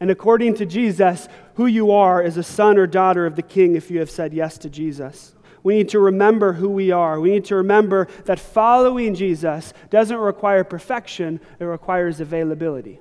And 0.00 0.10
according 0.10 0.54
to 0.54 0.66
Jesus, 0.66 1.28
who 1.54 1.66
you 1.66 1.92
are 1.92 2.22
is 2.22 2.36
a 2.36 2.42
son 2.42 2.76
or 2.76 2.86
daughter 2.86 3.24
of 3.24 3.36
the 3.36 3.42
King 3.42 3.76
if 3.76 3.90
you 3.90 4.00
have 4.00 4.10
said 4.10 4.34
yes 4.34 4.58
to 4.58 4.68
Jesus. 4.68 5.35
We 5.66 5.74
need 5.74 5.88
to 5.88 5.98
remember 5.98 6.52
who 6.52 6.68
we 6.68 6.92
are. 6.92 7.18
We 7.18 7.32
need 7.32 7.46
to 7.46 7.56
remember 7.56 8.06
that 8.26 8.38
following 8.38 9.16
Jesus 9.16 9.74
doesn't 9.90 10.16
require 10.16 10.62
perfection, 10.62 11.40
it 11.58 11.64
requires 11.64 12.20
availability. 12.20 13.00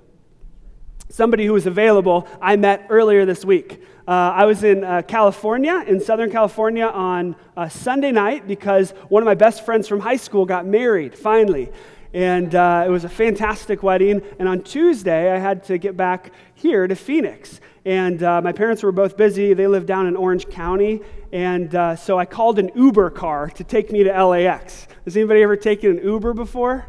Somebody 1.10 1.46
who 1.46 1.54
was 1.54 1.68
available, 1.68 2.28
I 2.42 2.56
met 2.56 2.88
earlier 2.90 3.24
this 3.24 3.46
week. 3.46 3.84
Uh, 4.08 4.12
I 4.34 4.46
was 4.46 4.64
in 4.64 4.84
uh, 4.84 5.04
California, 5.04 5.84
in 5.86 6.00
Southern 6.00 6.32
California, 6.32 6.88
on 6.88 7.36
Sunday 7.70 8.12
night 8.12 8.48
because 8.48 8.90
one 9.10 9.22
of 9.22 9.28
my 9.28 9.36
best 9.36 9.64
friends 9.64 9.88
from 9.88 10.00
high 10.00 10.18
school 10.18 10.48
got 10.48 10.66
married, 10.66 11.16
finally. 11.16 11.72
And 12.16 12.56
uh, 12.56 12.86
it 12.88 12.90
was 12.90 13.04
a 13.04 13.10
fantastic 13.10 13.84
wedding. 13.84 14.24
And 14.40 14.50
on 14.50 14.64
Tuesday, 14.64 15.32
I 15.32 15.38
had 15.38 15.66
to 15.66 15.78
get 15.78 15.96
back 15.96 16.34
here 16.56 16.88
to 16.88 16.96
Phoenix. 16.96 17.62
And 17.86 18.24
uh, 18.24 18.42
my 18.42 18.52
parents 18.52 18.82
were 18.82 18.92
both 18.92 19.16
busy. 19.16 19.54
They 19.54 19.68
lived 19.68 19.86
down 19.86 20.08
in 20.08 20.16
Orange 20.16 20.50
County. 20.50 21.02
And 21.32 21.74
uh, 21.76 21.96
so 21.96 22.18
I 22.18 22.26
called 22.26 22.58
an 22.58 22.72
Uber 22.76 23.12
car 23.12 23.50
to 23.52 23.64
take 23.64 23.92
me 23.92 24.04
to 24.04 24.26
LAX. 24.26 24.88
Has 25.06 25.16
anybody 25.16 25.44
ever 25.44 25.56
taken 25.56 25.98
an 25.98 26.04
Uber 26.04 26.34
before? 26.34 26.88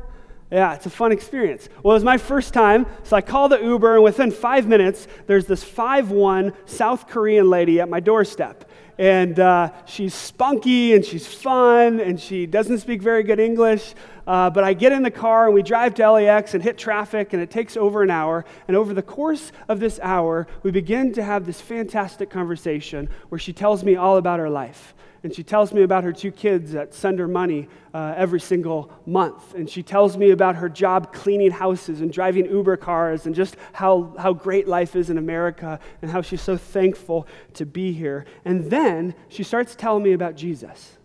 Yeah, 0.50 0.74
it's 0.74 0.86
a 0.86 0.90
fun 0.90 1.12
experience. 1.12 1.68
Well, 1.82 1.92
it 1.92 1.96
was 1.96 2.04
my 2.04 2.18
first 2.18 2.54
time, 2.54 2.86
so 3.02 3.16
I 3.16 3.20
called 3.20 3.50
the 3.50 3.60
Uber, 3.60 3.96
and 3.96 4.04
within 4.04 4.30
five 4.30 4.68
minutes, 4.68 5.08
there's 5.26 5.44
this 5.44 5.64
5'1 5.64 6.54
South 6.66 7.08
Korean 7.08 7.50
lady 7.50 7.80
at 7.80 7.88
my 7.88 7.98
doorstep 7.98 8.64
and 8.98 9.38
uh, 9.38 9.70
she's 9.84 10.14
spunky 10.14 10.94
and 10.94 11.04
she's 11.04 11.26
fun 11.26 12.00
and 12.00 12.20
she 12.20 12.46
doesn't 12.46 12.78
speak 12.78 13.02
very 13.02 13.22
good 13.22 13.38
English. 13.40 13.94
Uh, 14.26 14.50
but 14.50 14.64
I 14.64 14.74
get 14.74 14.92
in 14.92 15.02
the 15.02 15.10
car 15.10 15.46
and 15.46 15.54
we 15.54 15.62
drive 15.62 15.94
to 15.94 16.10
LAX 16.10 16.54
and 16.54 16.62
hit 16.62 16.78
traffic, 16.78 17.32
and 17.32 17.42
it 17.42 17.50
takes 17.50 17.76
over 17.76 18.02
an 18.02 18.10
hour. 18.10 18.44
And 18.66 18.76
over 18.76 18.92
the 18.92 19.02
course 19.02 19.52
of 19.68 19.80
this 19.80 20.00
hour, 20.02 20.46
we 20.62 20.70
begin 20.70 21.12
to 21.14 21.22
have 21.22 21.46
this 21.46 21.60
fantastic 21.60 22.30
conversation 22.30 23.08
where 23.28 23.38
she 23.38 23.52
tells 23.52 23.84
me 23.84 23.96
all 23.96 24.16
about 24.16 24.40
her 24.40 24.50
life. 24.50 24.94
And 25.22 25.34
she 25.34 25.42
tells 25.42 25.72
me 25.72 25.82
about 25.82 26.04
her 26.04 26.12
two 26.12 26.30
kids 26.30 26.70
that 26.72 26.94
send 26.94 27.18
her 27.18 27.26
money 27.26 27.68
uh, 27.92 28.14
every 28.16 28.38
single 28.38 28.92
month. 29.06 29.54
And 29.54 29.68
she 29.68 29.82
tells 29.82 30.16
me 30.16 30.30
about 30.30 30.54
her 30.54 30.68
job 30.68 31.12
cleaning 31.12 31.50
houses 31.50 32.00
and 32.00 32.12
driving 32.12 32.46
Uber 32.46 32.76
cars 32.76 33.26
and 33.26 33.34
just 33.34 33.56
how, 33.72 34.14
how 34.18 34.32
great 34.32 34.68
life 34.68 34.94
is 34.94 35.10
in 35.10 35.18
America 35.18 35.80
and 36.00 36.12
how 36.12 36.22
she's 36.22 36.42
so 36.42 36.56
thankful 36.56 37.26
to 37.54 37.66
be 37.66 37.92
here. 37.92 38.24
And 38.44 38.70
then 38.70 39.14
she 39.28 39.42
starts 39.42 39.74
telling 39.74 40.04
me 40.04 40.12
about 40.12 40.36
Jesus. 40.36 40.95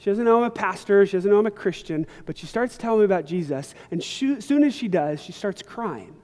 She 0.00 0.08
doesn't 0.08 0.24
know 0.24 0.38
I'm 0.38 0.44
a 0.44 0.50
pastor, 0.50 1.04
she 1.04 1.18
doesn't 1.18 1.30
know 1.30 1.38
I'm 1.38 1.46
a 1.46 1.50
Christian, 1.50 2.06
but 2.24 2.38
she 2.38 2.46
starts 2.46 2.78
telling 2.78 3.00
me 3.00 3.04
about 3.04 3.26
Jesus. 3.26 3.74
And 3.90 4.00
as 4.00 4.06
soon 4.06 4.64
as 4.64 4.74
she 4.74 4.88
does, 4.88 5.20
she 5.20 5.32
starts 5.32 5.60
crying. 5.60 6.16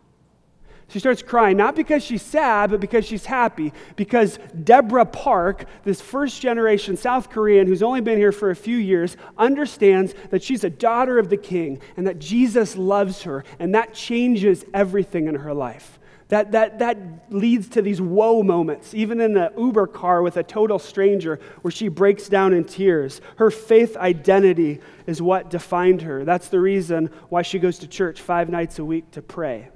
She 0.89 0.99
starts 0.99 1.21
crying, 1.21 1.59
not 1.59 1.77
because 1.77 2.03
she's 2.03 2.23
sad, 2.23 2.71
but 2.71 2.81
because 2.81 3.05
she's 3.05 3.27
happy. 3.27 3.75
Because 3.97 4.39
Deborah 4.65 5.05
Park, 5.05 5.67
this 5.85 6.01
first 6.01 6.41
generation 6.41 6.97
South 6.97 7.29
Korean 7.29 7.67
who's 7.67 7.83
only 7.83 8.01
been 8.01 8.17
here 8.17 8.33
for 8.33 8.49
a 8.49 8.57
few 8.57 8.79
years, 8.79 9.19
understands 9.37 10.15
that 10.31 10.43
she's 10.43 10.65
a 10.65 10.71
daughter 10.71 11.19
of 11.19 11.29
the 11.29 11.37
king 11.37 11.79
and 11.99 12.07
that 12.07 12.19
Jesus 12.19 12.77
loves 12.77 13.25
her, 13.25 13.45
and 13.59 13.75
that 13.75 13.93
changes 13.93 14.65
everything 14.73 15.27
in 15.27 15.35
her 15.35 15.53
life. 15.53 15.99
That, 16.29 16.53
that, 16.53 16.81
that 16.81 16.99
leads 17.31 17.69
to 17.71 17.83
these 17.83 18.01
whoa 18.01 18.43
moments, 18.43 18.95
even 18.95 19.21
in 19.21 19.35
the 19.35 19.53
Uber 19.57 19.87
car 19.87 20.23
with 20.23 20.37
a 20.37 20.43
total 20.43 20.81
stranger, 20.81 21.39
where 21.63 21.71
she 21.71 21.87
breaks 21.87 22.29
down 22.29 22.53
in 22.53 22.65
tears. 22.65 23.21
Her 23.37 23.51
faith 23.51 23.97
identity 23.97 24.81
is 25.07 25.23
what 25.23 25.51
defined 25.51 26.03
her. 26.03 26.25
That's 26.25 26.49
the 26.49 26.59
reason 26.59 27.11
why 27.29 27.43
she 27.43 27.61
goes 27.61 27.79
to 27.79 27.87
church 27.87 28.21
five 28.21 28.49
nights 28.49 28.81
a 28.81 28.85
week 28.85 29.13
to 29.13 29.23
pray. 29.23 29.69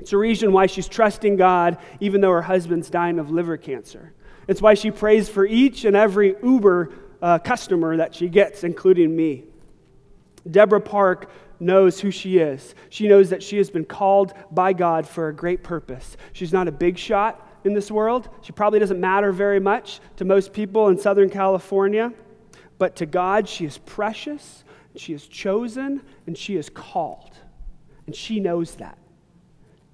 It's 0.00 0.12
a 0.12 0.18
reason 0.18 0.52
why 0.52 0.66
she's 0.66 0.88
trusting 0.88 1.36
God 1.36 1.78
even 1.98 2.20
though 2.20 2.30
her 2.30 2.42
husband's 2.42 2.90
dying 2.90 3.18
of 3.18 3.30
liver 3.30 3.56
cancer. 3.56 4.12
It's 4.48 4.60
why 4.60 4.74
she 4.74 4.90
prays 4.90 5.28
for 5.28 5.46
each 5.46 5.84
and 5.84 5.96
every 5.96 6.34
Uber 6.42 6.92
uh, 7.22 7.38
customer 7.38 7.96
that 7.98 8.14
she 8.14 8.28
gets, 8.28 8.64
including 8.64 9.14
me. 9.14 9.44
Deborah 10.50 10.80
Park 10.80 11.30
knows 11.60 12.00
who 12.00 12.10
she 12.10 12.38
is. 12.38 12.74
She 12.88 13.06
knows 13.06 13.30
that 13.30 13.42
she 13.42 13.58
has 13.58 13.70
been 13.70 13.84
called 13.84 14.32
by 14.50 14.72
God 14.72 15.06
for 15.06 15.28
a 15.28 15.34
great 15.34 15.62
purpose. 15.62 16.16
She's 16.32 16.52
not 16.52 16.68
a 16.68 16.72
big 16.72 16.98
shot 16.98 17.46
in 17.64 17.74
this 17.74 17.90
world. 17.90 18.28
She 18.42 18.52
probably 18.52 18.78
doesn't 18.78 19.00
matter 19.00 19.32
very 19.32 19.60
much 19.60 20.00
to 20.16 20.24
most 20.24 20.52
people 20.52 20.88
in 20.88 20.98
Southern 20.98 21.30
California. 21.30 22.12
But 22.78 22.96
to 22.96 23.06
God, 23.06 23.48
she 23.48 23.66
is 23.66 23.78
precious, 23.78 24.64
she 24.96 25.12
is 25.12 25.26
chosen, 25.26 26.02
and 26.26 26.36
she 26.36 26.56
is 26.56 26.70
called. 26.70 27.36
And 28.06 28.16
she 28.16 28.40
knows 28.40 28.76
that. 28.76 28.98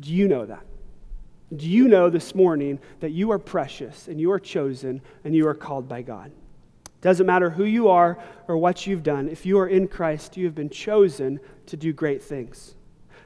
Do 0.00 0.12
you 0.12 0.28
know 0.28 0.46
that? 0.46 0.64
Do 1.54 1.68
you 1.68 1.88
know 1.88 2.10
this 2.10 2.34
morning 2.34 2.78
that 3.00 3.10
you 3.10 3.30
are 3.30 3.38
precious 3.38 4.08
and 4.08 4.20
you 4.20 4.32
are 4.32 4.40
chosen 4.40 5.00
and 5.24 5.34
you 5.34 5.46
are 5.48 5.54
called 5.54 5.88
by 5.88 6.02
God? 6.02 6.32
Doesn't 7.00 7.26
matter 7.26 7.50
who 7.50 7.64
you 7.64 7.88
are 7.88 8.18
or 8.48 8.56
what 8.56 8.86
you've 8.86 9.02
done. 9.02 9.28
If 9.28 9.46
you 9.46 9.58
are 9.58 9.68
in 9.68 9.88
Christ, 9.88 10.36
you 10.36 10.44
have 10.46 10.54
been 10.54 10.70
chosen 10.70 11.40
to 11.66 11.76
do 11.76 11.92
great 11.92 12.22
things. 12.22 12.74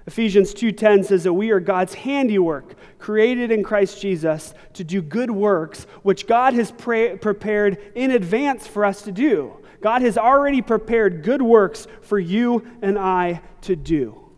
Ephesians 0.06 0.54
2:10 0.54 1.04
says 1.04 1.24
that 1.24 1.33
we 1.33 1.50
are 1.50 1.61
God's 1.61 1.94
handiwork, 1.94 2.74
created 2.98 3.50
in 3.50 3.62
Christ 3.62 4.00
Jesus 4.00 4.54
to 4.72 4.83
do 4.83 5.02
good 5.02 5.30
works 5.30 5.87
which 6.02 6.26
God 6.26 6.54
has 6.54 6.72
pre- 6.72 7.16
prepared 7.16 7.78
in 7.94 8.11
advance 8.11 8.66
for 8.66 8.85
us 8.85 9.02
to 9.02 9.12
do. 9.12 9.52
God 9.80 10.02
has 10.02 10.18
already 10.18 10.62
prepared 10.62 11.22
good 11.22 11.42
works 11.42 11.87
for 12.02 12.18
you 12.18 12.66
and 12.83 12.98
I 12.98 13.40
to 13.62 13.76
do. 13.76 14.30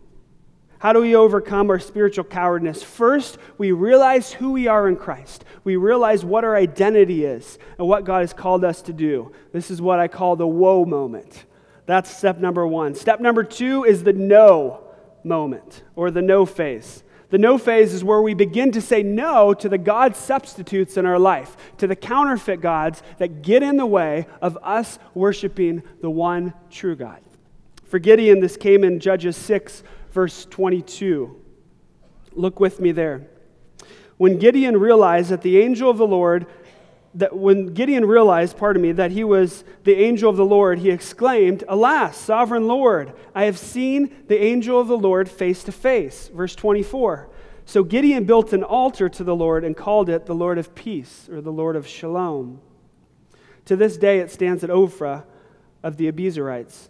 How 0.83 0.91
do 0.91 0.99
we 0.99 1.15
overcome 1.15 1.69
our 1.69 1.79
spiritual 1.79 2.25
cowardness? 2.25 2.83
First, 2.83 3.37
we 3.57 3.71
realize 3.71 4.33
who 4.33 4.51
we 4.51 4.67
are 4.67 4.89
in 4.89 4.97
Christ. 4.97 5.45
We 5.63 5.77
realize 5.77 6.25
what 6.25 6.43
our 6.43 6.57
identity 6.57 7.23
is 7.23 7.57
and 7.77 7.87
what 7.87 8.03
God 8.03 8.19
has 8.19 8.33
called 8.33 8.65
us 8.65 8.81
to 8.81 8.91
do. 8.91 9.31
This 9.53 9.71
is 9.71 9.81
what 9.81 10.01
I 10.01 10.09
call 10.09 10.35
the 10.35 10.45
whoa 10.45 10.83
moment. 10.83 11.45
That's 11.85 12.13
step 12.13 12.37
number 12.37 12.67
one. 12.67 12.95
Step 12.95 13.21
number 13.21 13.45
two 13.45 13.85
is 13.85 14.03
the 14.03 14.11
no 14.11 14.83
moment 15.23 15.83
or 15.95 16.11
the 16.11 16.21
no 16.21 16.45
phase. 16.45 17.05
The 17.29 17.37
no 17.37 17.57
phase 17.57 17.93
is 17.93 18.03
where 18.03 18.21
we 18.21 18.33
begin 18.33 18.73
to 18.73 18.81
say 18.81 19.03
no 19.03 19.53
to 19.53 19.69
the 19.69 19.77
God 19.77 20.17
substitutes 20.17 20.97
in 20.97 21.05
our 21.05 21.17
life, 21.17 21.55
to 21.77 21.87
the 21.87 21.95
counterfeit 21.95 22.59
gods 22.59 23.01
that 23.19 23.41
get 23.41 23.63
in 23.63 23.77
the 23.77 23.85
way 23.85 24.27
of 24.41 24.57
us 24.61 24.99
worshiping 25.13 25.81
the 26.01 26.09
one 26.09 26.53
true 26.69 26.97
God. 26.97 27.21
For 27.85 27.99
Gideon, 27.99 28.41
this 28.41 28.57
came 28.57 28.83
in 28.83 28.99
Judges 28.99 29.37
6 29.37 29.83
verse 30.13 30.45
22. 30.45 31.35
Look 32.33 32.59
with 32.59 32.79
me 32.79 32.91
there. 32.91 33.27
When 34.17 34.37
Gideon 34.37 34.77
realized 34.77 35.29
that 35.31 35.41
the 35.41 35.59
angel 35.59 35.89
of 35.89 35.97
the 35.97 36.07
Lord, 36.07 36.45
that 37.15 37.35
when 37.35 37.73
Gideon 37.73 38.05
realized, 38.05 38.57
pardon 38.57 38.81
me, 38.81 38.91
that 38.93 39.11
he 39.11 39.23
was 39.23 39.63
the 39.83 39.95
angel 39.95 40.29
of 40.29 40.37
the 40.37 40.45
Lord, 40.45 40.79
he 40.79 40.91
exclaimed, 40.91 41.63
Alas, 41.67 42.17
sovereign 42.17 42.67
Lord, 42.67 43.13
I 43.35 43.45
have 43.45 43.57
seen 43.57 44.15
the 44.27 44.41
angel 44.41 44.79
of 44.79 44.87
the 44.87 44.97
Lord 44.97 45.29
face 45.29 45.63
to 45.65 45.71
face. 45.71 46.29
Verse 46.33 46.55
24. 46.55 47.29
So 47.65 47.83
Gideon 47.83 48.25
built 48.25 48.53
an 48.53 48.63
altar 48.63 49.09
to 49.09 49.23
the 49.23 49.35
Lord 49.35 49.63
and 49.63 49.75
called 49.75 50.09
it 50.09 50.25
the 50.25 50.35
Lord 50.35 50.57
of 50.57 50.75
Peace, 50.75 51.27
or 51.29 51.41
the 51.41 51.51
Lord 51.51 51.75
of 51.75 51.87
Shalom. 51.87 52.61
To 53.65 53.75
this 53.75 53.97
day 53.97 54.19
it 54.19 54.31
stands 54.31 54.63
at 54.63 54.69
Ophrah 54.69 55.23
of 55.81 55.97
the 55.97 56.11
Abiezrites. 56.11 56.89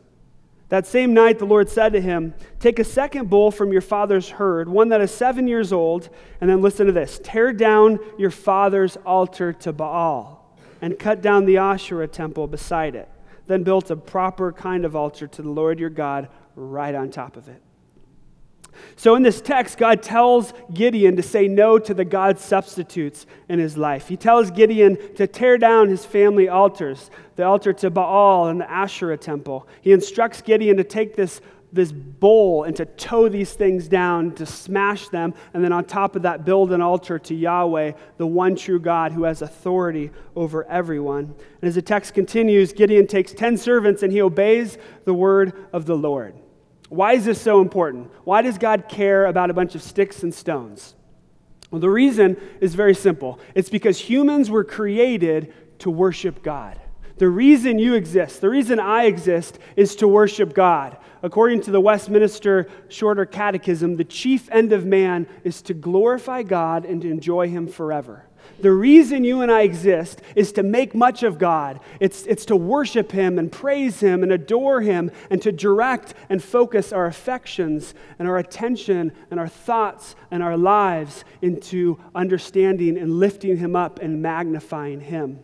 That 0.73 0.87
same 0.87 1.13
night, 1.13 1.37
the 1.37 1.45
Lord 1.45 1.69
said 1.69 1.93
to 1.93 2.01
him, 2.01 2.33
Take 2.59 2.79
a 2.79 2.83
second 2.83 3.29
bull 3.29 3.51
from 3.51 3.71
your 3.71 3.79
father's 3.79 4.27
herd, 4.27 4.67
one 4.67 4.89
that 4.89 5.01
is 5.01 5.11
seven 5.11 5.47
years 5.47 5.71
old, 5.71 6.09
and 6.41 6.49
then 6.49 6.63
listen 6.63 6.87
to 6.87 6.91
this 6.91 7.21
tear 7.23 7.53
down 7.53 7.99
your 8.17 8.31
father's 8.31 8.97
altar 9.05 9.53
to 9.53 9.71
Baal, 9.71 10.57
and 10.81 10.97
cut 10.97 11.21
down 11.21 11.45
the 11.45 11.57
Asherah 11.57 12.07
temple 12.07 12.47
beside 12.47 12.95
it. 12.95 13.07
Then 13.45 13.61
build 13.61 13.91
a 13.91 13.95
proper 13.95 14.51
kind 14.51 14.83
of 14.83 14.95
altar 14.95 15.27
to 15.27 15.43
the 15.43 15.49
Lord 15.51 15.79
your 15.79 15.91
God 15.91 16.27
right 16.55 16.95
on 16.95 17.11
top 17.11 17.37
of 17.37 17.47
it. 17.49 17.61
So, 18.95 19.15
in 19.15 19.23
this 19.23 19.41
text, 19.41 19.77
God 19.77 20.01
tells 20.01 20.53
Gideon 20.73 21.15
to 21.15 21.23
say 21.23 21.47
no 21.47 21.79
to 21.79 21.93
the 21.93 22.05
God 22.05 22.39
substitutes 22.39 23.25
in 23.49 23.59
his 23.59 23.77
life. 23.77 24.07
He 24.07 24.17
tells 24.17 24.51
Gideon 24.51 24.97
to 25.15 25.27
tear 25.27 25.57
down 25.57 25.89
his 25.89 26.05
family 26.05 26.49
altars, 26.49 27.09
the 27.35 27.43
altar 27.43 27.73
to 27.73 27.89
Baal 27.89 28.47
and 28.47 28.61
the 28.61 28.69
Asherah 28.69 29.17
temple. 29.17 29.67
He 29.81 29.91
instructs 29.91 30.41
Gideon 30.41 30.77
to 30.77 30.83
take 30.83 31.15
this, 31.15 31.41
this 31.71 31.91
bowl 31.91 32.63
and 32.63 32.75
to 32.75 32.85
tow 32.85 33.27
these 33.27 33.53
things 33.53 33.87
down, 33.87 34.33
to 34.35 34.45
smash 34.45 35.09
them, 35.09 35.33
and 35.53 35.63
then 35.63 35.71
on 35.73 35.85
top 35.85 36.15
of 36.15 36.21
that, 36.21 36.45
build 36.45 36.71
an 36.71 36.81
altar 36.81 37.17
to 37.19 37.33
Yahweh, 37.33 37.93
the 38.17 38.27
one 38.27 38.55
true 38.55 38.79
God 38.79 39.11
who 39.11 39.23
has 39.23 39.41
authority 39.41 40.11
over 40.35 40.65
everyone. 40.65 41.33
And 41.61 41.67
as 41.67 41.75
the 41.75 41.81
text 41.81 42.13
continues, 42.13 42.73
Gideon 42.73 43.07
takes 43.07 43.33
10 43.33 43.57
servants 43.57 44.03
and 44.03 44.11
he 44.11 44.21
obeys 44.21 44.77
the 45.05 45.13
word 45.13 45.53
of 45.73 45.85
the 45.85 45.95
Lord. 45.95 46.35
Why 46.93 47.13
is 47.13 47.25
this 47.25 47.41
so 47.41 47.59
important? 47.59 48.11
Why 48.23 48.43
does 48.43 48.59
God 48.59 48.87
care 48.87 49.25
about 49.25 49.49
a 49.49 49.53
bunch 49.53 49.73
of 49.73 49.81
sticks 49.81 50.21
and 50.21 50.31
stones? 50.31 50.93
Well, 51.71 51.81
the 51.81 51.89
reason 51.89 52.37
is 52.61 52.75
very 52.75 52.93
simple 52.93 53.39
it's 53.55 53.69
because 53.69 53.97
humans 53.97 54.51
were 54.51 54.63
created 54.63 55.53
to 55.79 55.89
worship 55.89 56.43
God. 56.43 56.79
The 57.17 57.29
reason 57.29 57.79
you 57.79 57.95
exist, 57.95 58.41
the 58.41 58.49
reason 58.49 58.79
I 58.79 59.05
exist, 59.05 59.57
is 59.75 59.95
to 59.97 60.07
worship 60.07 60.53
God. 60.53 60.97
According 61.23 61.61
to 61.61 61.71
the 61.71 61.81
Westminster 61.81 62.67
Shorter 62.89 63.25
Catechism, 63.25 63.95
the 63.95 64.03
chief 64.03 64.47
end 64.51 64.71
of 64.71 64.85
man 64.85 65.27
is 65.43 65.63
to 65.63 65.73
glorify 65.73 66.43
God 66.43 66.85
and 66.85 67.01
to 67.01 67.09
enjoy 67.09 67.49
Him 67.49 67.65
forever. 67.65 68.27
The 68.59 68.71
reason 68.71 69.23
you 69.23 69.41
and 69.41 69.51
I 69.51 69.61
exist 69.61 70.21
is 70.35 70.51
to 70.53 70.63
make 70.63 70.95
much 70.95 71.23
of 71.23 71.37
God. 71.37 71.79
It's, 71.99 72.25
it's 72.25 72.45
to 72.45 72.55
worship 72.55 73.11
Him 73.11 73.39
and 73.39 73.51
praise 73.51 73.99
Him 73.99 74.23
and 74.23 74.31
adore 74.31 74.81
Him 74.81 75.11
and 75.29 75.41
to 75.41 75.51
direct 75.51 76.13
and 76.29 76.41
focus 76.41 76.93
our 76.93 77.05
affections 77.05 77.93
and 78.19 78.27
our 78.27 78.37
attention 78.37 79.11
and 79.31 79.39
our 79.39 79.47
thoughts 79.47 80.15
and 80.31 80.41
our 80.43 80.55
lives 80.55 81.25
into 81.41 81.99
understanding 82.15 82.97
and 82.97 83.19
lifting 83.19 83.57
Him 83.57 83.75
up 83.75 83.99
and 83.99 84.21
magnifying 84.21 85.01
Him. 85.01 85.39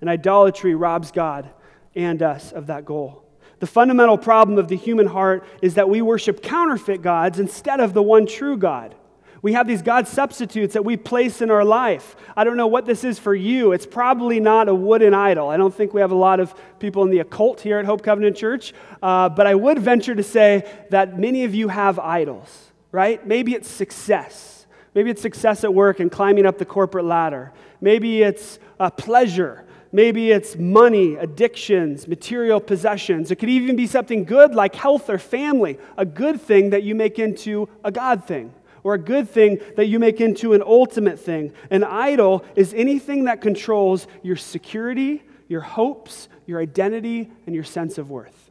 And 0.00 0.10
idolatry 0.10 0.74
robs 0.74 1.10
God 1.10 1.50
and 1.94 2.22
us 2.22 2.52
of 2.52 2.66
that 2.66 2.84
goal. 2.84 3.24
The 3.58 3.66
fundamental 3.66 4.18
problem 4.18 4.58
of 4.58 4.68
the 4.68 4.76
human 4.76 5.06
heart 5.06 5.44
is 5.62 5.74
that 5.74 5.88
we 5.88 6.02
worship 6.02 6.42
counterfeit 6.42 7.00
gods 7.00 7.38
instead 7.38 7.78
of 7.78 7.94
the 7.94 8.02
one 8.02 8.26
true 8.26 8.56
God. 8.56 8.96
We 9.42 9.54
have 9.54 9.66
these 9.66 9.82
God 9.82 10.06
substitutes 10.06 10.74
that 10.74 10.84
we 10.84 10.96
place 10.96 11.42
in 11.42 11.50
our 11.50 11.64
life. 11.64 12.14
I 12.36 12.44
don't 12.44 12.56
know 12.56 12.68
what 12.68 12.86
this 12.86 13.02
is 13.02 13.18
for 13.18 13.34
you. 13.34 13.72
It's 13.72 13.86
probably 13.86 14.38
not 14.38 14.68
a 14.68 14.74
wooden 14.74 15.14
idol. 15.14 15.48
I 15.48 15.56
don't 15.56 15.74
think 15.74 15.92
we 15.92 16.00
have 16.00 16.12
a 16.12 16.16
lot 16.16 16.38
of 16.38 16.54
people 16.78 17.02
in 17.02 17.10
the 17.10 17.18
occult 17.18 17.60
here 17.60 17.80
at 17.80 17.84
Hope 17.84 18.04
Covenant 18.04 18.36
Church, 18.36 18.72
uh, 19.02 19.28
but 19.28 19.48
I 19.48 19.56
would 19.56 19.80
venture 19.80 20.14
to 20.14 20.22
say 20.22 20.72
that 20.90 21.18
many 21.18 21.42
of 21.42 21.56
you 21.56 21.66
have 21.66 21.98
idols, 21.98 22.70
right? 22.92 23.26
Maybe 23.26 23.52
it's 23.54 23.68
success. 23.68 24.66
Maybe 24.94 25.10
it's 25.10 25.22
success 25.22 25.64
at 25.64 25.74
work 25.74 25.98
and 25.98 26.10
climbing 26.10 26.46
up 26.46 26.58
the 26.58 26.64
corporate 26.64 27.06
ladder. 27.06 27.52
Maybe 27.80 28.22
it's 28.22 28.60
uh, 28.78 28.90
pleasure. 28.90 29.64
Maybe 29.90 30.30
it's 30.30 30.54
money, 30.54 31.16
addictions, 31.16 32.06
material 32.06 32.60
possessions. 32.60 33.32
It 33.32 33.36
could 33.36 33.50
even 33.50 33.74
be 33.74 33.88
something 33.88 34.22
good 34.22 34.54
like 34.54 34.76
health 34.76 35.10
or 35.10 35.18
family, 35.18 35.78
a 35.98 36.04
good 36.04 36.40
thing 36.40 36.70
that 36.70 36.84
you 36.84 36.94
make 36.94 37.18
into 37.18 37.68
a 37.82 37.90
God 37.90 38.24
thing 38.24 38.54
or 38.84 38.94
a 38.94 38.98
good 38.98 39.28
thing 39.28 39.60
that 39.76 39.86
you 39.86 39.98
make 39.98 40.20
into 40.20 40.54
an 40.54 40.62
ultimate 40.62 41.18
thing. 41.18 41.52
An 41.70 41.84
idol 41.84 42.44
is 42.56 42.74
anything 42.74 43.24
that 43.24 43.40
controls 43.40 44.06
your 44.22 44.36
security, 44.36 45.22
your 45.48 45.60
hopes, 45.60 46.28
your 46.46 46.60
identity, 46.60 47.30
and 47.46 47.54
your 47.54 47.64
sense 47.64 47.98
of 47.98 48.10
worth. 48.10 48.50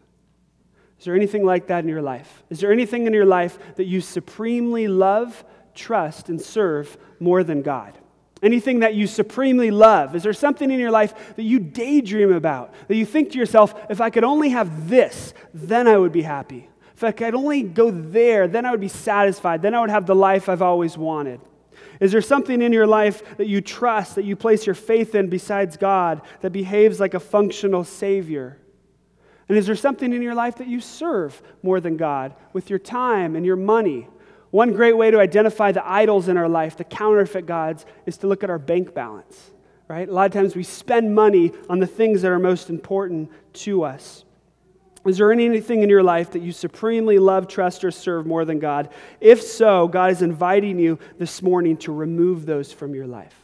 Is 1.00 1.06
there 1.06 1.16
anything 1.16 1.44
like 1.44 1.68
that 1.68 1.84
in 1.84 1.90
your 1.90 2.02
life? 2.02 2.44
Is 2.50 2.60
there 2.60 2.72
anything 2.72 3.08
in 3.08 3.14
your 3.14 3.26
life 3.26 3.58
that 3.76 3.86
you 3.86 4.02
supremely 4.02 4.88
love, 4.88 5.44
trust, 5.74 6.30
and 6.30 6.40
serve 6.40 6.96
more 7.20 7.44
than 7.44 7.64
God? 7.64 7.98
Anything 8.44 8.80
that 8.80 8.96
you 8.96 9.08
supremely 9.08 9.70
love? 9.70 10.16
Is 10.16 10.24
there 10.24 10.34
something 10.34 10.70
in 10.70 10.80
your 10.80 10.92
life 10.92 11.36
that 11.36 11.44
you 11.44 11.60
daydream 11.60 12.32
about? 12.34 12.74
That 12.88 12.96
you 12.96 13.06
think 13.06 13.32
to 13.32 13.38
yourself, 13.38 13.74
if 13.90 14.02
I 14.02 14.10
could 14.10 14.24
only 14.24 14.50
have 14.50 14.90
this, 14.90 15.34
then 15.54 15.88
I 15.88 15.98
would 15.98 16.12
be 16.12 16.24
happy? 16.24 16.70
If 17.02 17.06
I 17.06 17.12
could 17.14 17.34
only 17.34 17.64
go 17.64 17.90
there, 17.90 18.48
then 18.48 18.64
I 18.64 18.70
would 18.70 18.80
be 18.80 18.88
satisfied. 18.88 19.64
Then 19.64 19.74
I 19.74 19.82
would 19.82 19.90
have 19.90 20.06
the 20.06 20.14
life 20.14 20.48
I've 20.48 20.62
always 20.62 21.00
wanted. 21.00 21.42
Is 22.00 22.12
there 22.12 22.22
something 22.22 22.62
in 22.62 22.72
your 22.72 22.86
life 22.86 23.38
that 23.38 23.48
you 23.48 23.60
trust, 23.60 24.14
that 24.14 24.24
you 24.24 24.36
place 24.36 24.68
your 24.68 24.76
faith 24.76 25.16
in 25.16 25.28
besides 25.28 25.78
God, 25.78 26.22
that 26.42 26.52
behaves 26.52 27.00
like 27.00 27.16
a 27.16 27.20
functional 27.20 27.84
Savior? 27.84 28.60
And 29.50 29.58
is 29.58 29.66
there 29.66 29.76
something 29.76 30.14
in 30.14 30.22
your 30.22 30.36
life 30.36 30.58
that 30.58 30.68
you 30.68 30.80
serve 30.80 31.42
more 31.64 31.80
than 31.80 31.98
God 31.98 32.36
with 32.54 32.70
your 32.70 32.78
time 32.78 33.36
and 33.36 33.48
your 33.48 33.56
money? 33.56 34.08
One 34.52 34.72
great 34.72 34.96
way 34.96 35.10
to 35.10 35.20
identify 35.20 35.72
the 35.72 35.84
idols 35.84 36.28
in 36.28 36.38
our 36.38 36.50
life, 36.50 36.78
the 36.78 36.84
counterfeit 36.84 37.48
gods, 37.48 37.84
is 38.06 38.18
to 38.18 38.28
look 38.28 38.44
at 38.44 38.52
our 38.52 38.60
bank 38.60 38.94
balance, 38.94 39.50
right? 39.88 40.08
A 40.08 40.12
lot 40.12 40.28
of 40.28 40.34
times 40.34 40.56
we 40.56 40.62
spend 40.62 41.16
money 41.16 41.52
on 41.68 41.80
the 41.80 41.88
things 41.88 42.22
that 42.22 42.32
are 42.32 42.38
most 42.38 42.70
important 42.70 43.32
to 43.54 43.86
us. 43.86 44.24
Is 45.06 45.18
there 45.18 45.32
anything 45.32 45.82
in 45.82 45.90
your 45.90 46.04
life 46.04 46.32
that 46.32 46.44
you 46.44 46.52
supremely 46.52 47.18
love, 47.18 47.48
trust, 47.48 47.84
or 47.84 47.90
serve 47.90 48.28
more 48.28 48.46
than 48.46 48.60
God? 48.60 48.90
If 49.20 49.42
so, 49.42 49.88
God 49.88 50.12
is 50.12 50.22
inviting 50.22 50.78
you 50.78 51.00
this 51.18 51.42
morning 51.42 51.78
to 51.78 51.92
remove 51.92 52.46
those 52.46 52.72
from 52.72 52.94
your 52.94 53.08
life, 53.08 53.36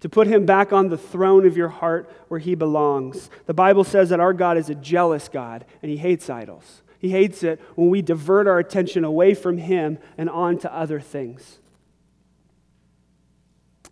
to 0.00 0.08
put 0.08 0.26
Him 0.26 0.46
back 0.46 0.72
on 0.72 0.88
the 0.88 0.96
throne 0.96 1.46
of 1.46 1.58
your 1.58 1.68
heart 1.68 2.10
where 2.28 2.40
He 2.40 2.54
belongs. 2.54 3.28
The 3.44 3.54
Bible 3.54 3.84
says 3.84 4.08
that 4.08 4.20
our 4.20 4.32
God 4.32 4.56
is 4.56 4.70
a 4.70 4.74
jealous 4.74 5.28
God 5.28 5.66
and 5.82 5.90
He 5.90 5.98
hates 5.98 6.30
idols. 6.30 6.82
He 6.98 7.10
hates 7.10 7.42
it 7.42 7.60
when 7.74 7.90
we 7.90 8.00
divert 8.00 8.46
our 8.46 8.58
attention 8.58 9.04
away 9.04 9.34
from 9.34 9.58
Him 9.58 9.98
and 10.16 10.30
on 10.30 10.58
to 10.58 10.74
other 10.74 11.00
things. 11.00 11.58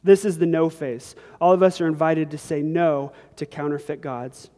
This 0.02 0.24
is 0.24 0.38
the 0.38 0.46
no 0.46 0.70
phase. 0.70 1.14
All 1.40 1.52
of 1.52 1.62
us 1.62 1.80
are 1.80 1.86
invited 1.86 2.30
to 2.30 2.38
say 2.38 2.62
no 2.62 3.12
to 3.36 3.44
counterfeit 3.44 4.00
gods. 4.00 4.48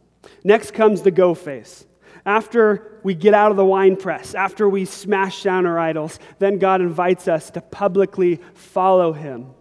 Next 0.43 0.71
comes 0.71 1.01
the 1.01 1.11
go 1.11 1.33
phase. 1.33 1.85
After 2.25 2.99
we 3.03 3.15
get 3.15 3.33
out 3.33 3.51
of 3.51 3.57
the 3.57 3.65
wine 3.65 3.95
press, 3.95 4.35
after 4.35 4.69
we 4.69 4.85
smash 4.85 5.43
down 5.43 5.65
our 5.65 5.79
idols, 5.79 6.19
then 6.39 6.59
God 6.59 6.81
invites 6.81 7.27
us 7.27 7.49
to 7.51 7.61
publicly 7.61 8.39
follow 8.53 9.13
him. 9.13 9.53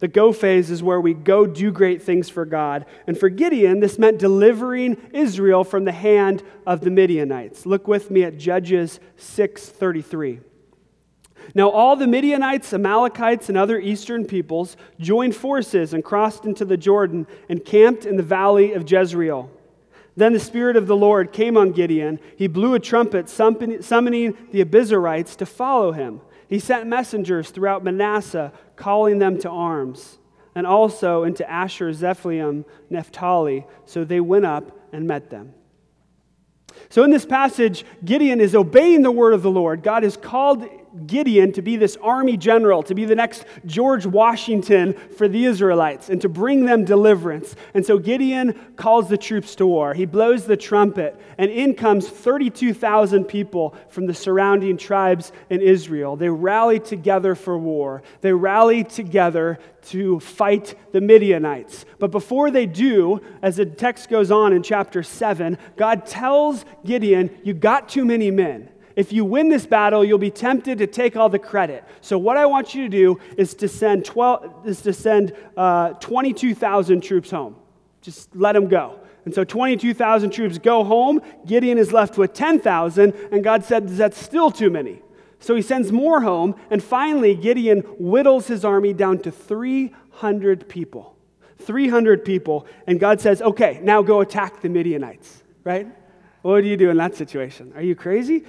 The 0.00 0.08
go 0.08 0.32
phase 0.32 0.70
is 0.70 0.82
where 0.82 1.00
we 1.00 1.14
go 1.14 1.46
do 1.46 1.72
great 1.72 2.02
things 2.02 2.28
for 2.28 2.44
God. 2.44 2.84
And 3.06 3.18
for 3.18 3.30
Gideon, 3.30 3.80
this 3.80 3.98
meant 3.98 4.18
delivering 4.18 4.98
Israel 5.14 5.64
from 5.64 5.84
the 5.84 5.92
hand 5.92 6.42
of 6.66 6.82
the 6.82 6.90
Midianites. 6.90 7.64
Look 7.64 7.88
with 7.88 8.10
me 8.10 8.22
at 8.22 8.36
Judges 8.36 9.00
6:33. 9.16 10.40
Now 11.54 11.70
all 11.70 11.96
the 11.96 12.06
Midianites, 12.06 12.72
Amalekites, 12.72 13.48
and 13.48 13.56
other 13.56 13.78
eastern 13.78 14.26
peoples 14.26 14.76
joined 14.98 15.36
forces 15.36 15.94
and 15.94 16.04
crossed 16.04 16.44
into 16.44 16.64
the 16.64 16.76
Jordan 16.76 17.26
and 17.48 17.64
camped 17.64 18.04
in 18.04 18.16
the 18.16 18.22
valley 18.22 18.72
of 18.72 18.90
Jezreel. 18.90 19.50
Then 20.16 20.32
the 20.32 20.40
Spirit 20.40 20.76
of 20.76 20.86
the 20.86 20.96
Lord 20.96 21.32
came 21.32 21.56
on 21.56 21.72
Gideon. 21.72 22.20
He 22.36 22.46
blew 22.46 22.74
a 22.74 22.80
trumpet, 22.80 23.28
summoning 23.28 23.80
the 23.80 24.64
Abiezrites 24.64 25.36
to 25.36 25.46
follow 25.46 25.92
him. 25.92 26.20
He 26.48 26.58
sent 26.58 26.86
messengers 26.86 27.50
throughout 27.50 27.82
Manasseh, 27.82 28.52
calling 28.76 29.18
them 29.18 29.38
to 29.40 29.50
arms, 29.50 30.18
and 30.54 30.66
also 30.66 31.24
into 31.24 31.48
Asher, 31.50 31.90
Zephaim, 31.92 32.64
Naphtali. 32.90 33.66
So 33.86 34.04
they 34.04 34.20
went 34.20 34.44
up 34.44 34.78
and 34.92 35.08
met 35.08 35.30
them. 35.30 35.54
So 36.90 37.02
in 37.02 37.10
this 37.10 37.26
passage, 37.26 37.84
Gideon 38.04 38.40
is 38.40 38.54
obeying 38.54 39.02
the 39.02 39.10
word 39.10 39.34
of 39.34 39.42
the 39.42 39.50
Lord. 39.50 39.82
God 39.82 40.04
has 40.04 40.16
called 40.16 40.68
Gideon 41.06 41.52
to 41.52 41.62
be 41.62 41.76
this 41.76 41.96
army 42.02 42.36
general, 42.36 42.82
to 42.84 42.94
be 42.94 43.04
the 43.04 43.14
next 43.14 43.44
George 43.66 44.06
Washington 44.06 44.94
for 45.16 45.28
the 45.28 45.44
Israelites, 45.44 46.08
and 46.08 46.20
to 46.20 46.28
bring 46.28 46.64
them 46.64 46.84
deliverance. 46.84 47.54
And 47.74 47.84
so 47.84 47.98
Gideon 47.98 48.54
calls 48.76 49.08
the 49.08 49.18
troops 49.18 49.54
to 49.56 49.66
war. 49.66 49.94
He 49.94 50.06
blows 50.06 50.46
the 50.46 50.56
trumpet, 50.56 51.18
and 51.38 51.50
in 51.50 51.74
comes 51.74 52.08
32,000 52.08 53.24
people 53.24 53.74
from 53.88 54.06
the 54.06 54.14
surrounding 54.14 54.76
tribes 54.76 55.32
in 55.50 55.60
Israel. 55.60 56.16
They 56.16 56.28
rally 56.28 56.80
together 56.80 57.34
for 57.34 57.58
war, 57.58 58.02
they 58.20 58.32
rally 58.32 58.84
together 58.84 59.58
to 59.84 60.18
fight 60.20 60.74
the 60.92 61.00
Midianites. 61.00 61.84
But 61.98 62.10
before 62.10 62.50
they 62.50 62.66
do, 62.66 63.20
as 63.42 63.56
the 63.56 63.66
text 63.66 64.08
goes 64.08 64.30
on 64.30 64.52
in 64.52 64.62
chapter 64.62 65.02
7, 65.02 65.58
God 65.76 66.06
tells 66.06 66.64
Gideon, 66.84 67.30
You 67.42 67.52
got 67.52 67.88
too 67.88 68.04
many 68.04 68.30
men. 68.30 68.70
If 68.96 69.12
you 69.12 69.24
win 69.24 69.48
this 69.48 69.66
battle, 69.66 70.04
you'll 70.04 70.18
be 70.18 70.30
tempted 70.30 70.78
to 70.78 70.86
take 70.86 71.16
all 71.16 71.28
the 71.28 71.38
credit. 71.38 71.84
So, 72.00 72.16
what 72.16 72.36
I 72.36 72.46
want 72.46 72.74
you 72.74 72.84
to 72.84 72.88
do 72.88 73.20
is 73.36 73.54
to 73.54 73.68
send, 73.68 74.04
12, 74.04 74.68
is 74.68 74.82
to 74.82 74.92
send 74.92 75.34
uh, 75.56 75.94
22,000 75.94 77.00
troops 77.00 77.30
home. 77.30 77.56
Just 78.02 78.34
let 78.36 78.52
them 78.52 78.68
go. 78.68 79.00
And 79.24 79.34
so 79.34 79.42
22,000 79.42 80.30
troops 80.30 80.58
go 80.58 80.84
home. 80.84 81.22
Gideon 81.46 81.78
is 81.78 81.92
left 81.92 82.18
with 82.18 82.34
10,000, 82.34 83.14
and 83.32 83.42
God 83.42 83.64
said, 83.64 83.88
That's 83.88 84.18
still 84.18 84.50
too 84.50 84.70
many. 84.70 85.00
So 85.40 85.54
he 85.54 85.62
sends 85.62 85.92
more 85.92 86.20
home, 86.20 86.54
and 86.70 86.82
finally, 86.82 87.34
Gideon 87.34 87.80
whittles 87.98 88.46
his 88.46 88.64
army 88.64 88.92
down 88.92 89.18
to 89.20 89.30
300 89.30 90.68
people. 90.68 91.16
300 91.58 92.24
people, 92.24 92.66
and 92.86 93.00
God 93.00 93.20
says, 93.20 93.40
Okay, 93.40 93.80
now 93.82 94.02
go 94.02 94.20
attack 94.20 94.60
the 94.60 94.68
Midianites, 94.68 95.42
right? 95.64 95.88
What 96.42 96.60
do 96.60 96.68
you 96.68 96.76
do 96.76 96.90
in 96.90 96.98
that 96.98 97.14
situation? 97.14 97.72
Are 97.74 97.82
you 97.82 97.94
crazy? 97.94 98.44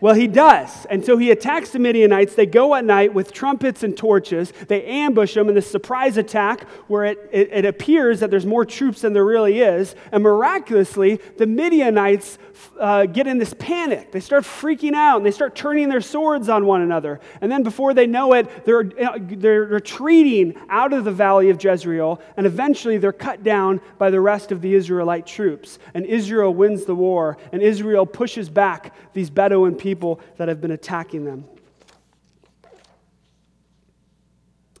Well, 0.00 0.14
he 0.14 0.28
does. 0.28 0.86
And 0.86 1.04
so 1.04 1.18
he 1.18 1.30
attacks 1.30 1.70
the 1.70 1.78
Midianites. 1.78 2.34
They 2.34 2.46
go 2.46 2.74
at 2.74 2.84
night 2.84 3.12
with 3.12 3.32
trumpets 3.32 3.82
and 3.82 3.96
torches. 3.96 4.52
They 4.66 4.82
ambush 4.84 5.34
them 5.34 5.48
in 5.48 5.54
this 5.54 5.70
surprise 5.70 6.16
attack 6.16 6.66
where 6.88 7.04
it, 7.04 7.28
it, 7.30 7.50
it, 7.52 7.64
appears 7.66 8.20
that 8.20 8.30
there's 8.30 8.46
more 8.46 8.64
troops 8.64 9.02
than 9.02 9.12
there 9.12 9.24
really 9.24 9.60
is. 9.60 9.94
And 10.10 10.22
miraculously, 10.22 11.20
the 11.36 11.46
Midianites 11.46 12.38
uh, 12.78 13.06
get 13.06 13.26
in 13.26 13.38
this 13.38 13.54
panic. 13.58 14.10
They 14.10 14.20
start 14.20 14.44
freaking 14.44 14.94
out 14.94 15.18
and 15.18 15.26
they 15.26 15.30
start 15.30 15.54
turning 15.54 15.88
their 15.88 16.00
swords 16.00 16.48
on 16.48 16.64
one 16.64 16.80
another. 16.80 17.20
And 17.42 17.52
then 17.52 17.62
before 17.62 17.92
they 17.92 18.06
know 18.06 18.32
it, 18.32 18.64
they're, 18.64 18.90
uh, 19.00 19.18
they're 19.20 19.64
retreating 19.64 20.56
out 20.70 20.92
of 20.92 21.04
the 21.04 21.12
valley 21.12 21.50
of 21.50 21.62
Jezreel. 21.62 22.20
And 22.36 22.46
eventually 22.46 22.96
they're 22.96 23.12
cut 23.12 23.42
down 23.42 23.80
by 23.98 24.10
the 24.10 24.20
rest 24.20 24.50
of 24.50 24.62
the 24.62 24.74
Israelite 24.74 25.26
troops. 25.26 25.78
And 25.92 26.06
Israel 26.06 26.54
wins 26.54 26.86
the 26.86 26.94
war. 26.94 27.36
And 27.52 27.62
Israel 27.62 28.06
pushes 28.06 28.48
back 28.48 28.94
these 29.12 29.28
Bedouin 29.28 29.74
people 29.74 29.89
people 29.90 30.20
that 30.36 30.46
have 30.46 30.60
been 30.60 30.70
attacking 30.70 31.24
them. 31.24 31.44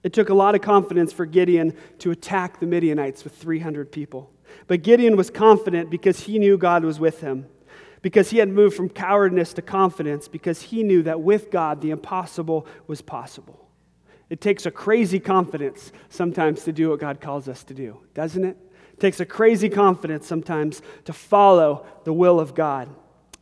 It 0.04 0.12
took 0.12 0.28
a 0.28 0.34
lot 0.34 0.54
of 0.54 0.60
confidence 0.60 1.12
for 1.12 1.26
Gideon 1.26 1.76
to 1.98 2.12
attack 2.12 2.60
the 2.60 2.66
Midianites 2.66 3.24
with 3.24 3.34
300 3.34 3.90
people. 3.90 4.30
But 4.68 4.84
Gideon 4.84 5.16
was 5.16 5.28
confident 5.28 5.90
because 5.90 6.20
he 6.20 6.38
knew 6.38 6.56
God 6.56 6.84
was 6.84 7.00
with 7.00 7.20
him, 7.22 7.46
because 8.02 8.30
he 8.30 8.38
had 8.38 8.48
moved 8.48 8.76
from 8.76 8.88
cowardice 8.88 9.52
to 9.54 9.62
confidence, 9.62 10.28
because 10.28 10.62
he 10.62 10.84
knew 10.84 11.02
that 11.02 11.20
with 11.20 11.50
God 11.50 11.80
the 11.80 11.90
impossible 11.90 12.68
was 12.86 13.02
possible. 13.02 13.68
It 14.28 14.40
takes 14.40 14.64
a 14.64 14.70
crazy 14.70 15.18
confidence 15.18 15.90
sometimes 16.08 16.62
to 16.64 16.72
do 16.72 16.90
what 16.90 17.00
God 17.00 17.20
calls 17.20 17.48
us 17.48 17.64
to 17.64 17.74
do, 17.74 17.98
doesn't 18.14 18.44
it? 18.44 18.56
It 18.92 19.00
takes 19.00 19.18
a 19.18 19.26
crazy 19.26 19.68
confidence 19.68 20.24
sometimes 20.28 20.82
to 21.06 21.12
follow 21.12 21.84
the 22.04 22.12
will 22.12 22.38
of 22.38 22.54
God. 22.54 22.88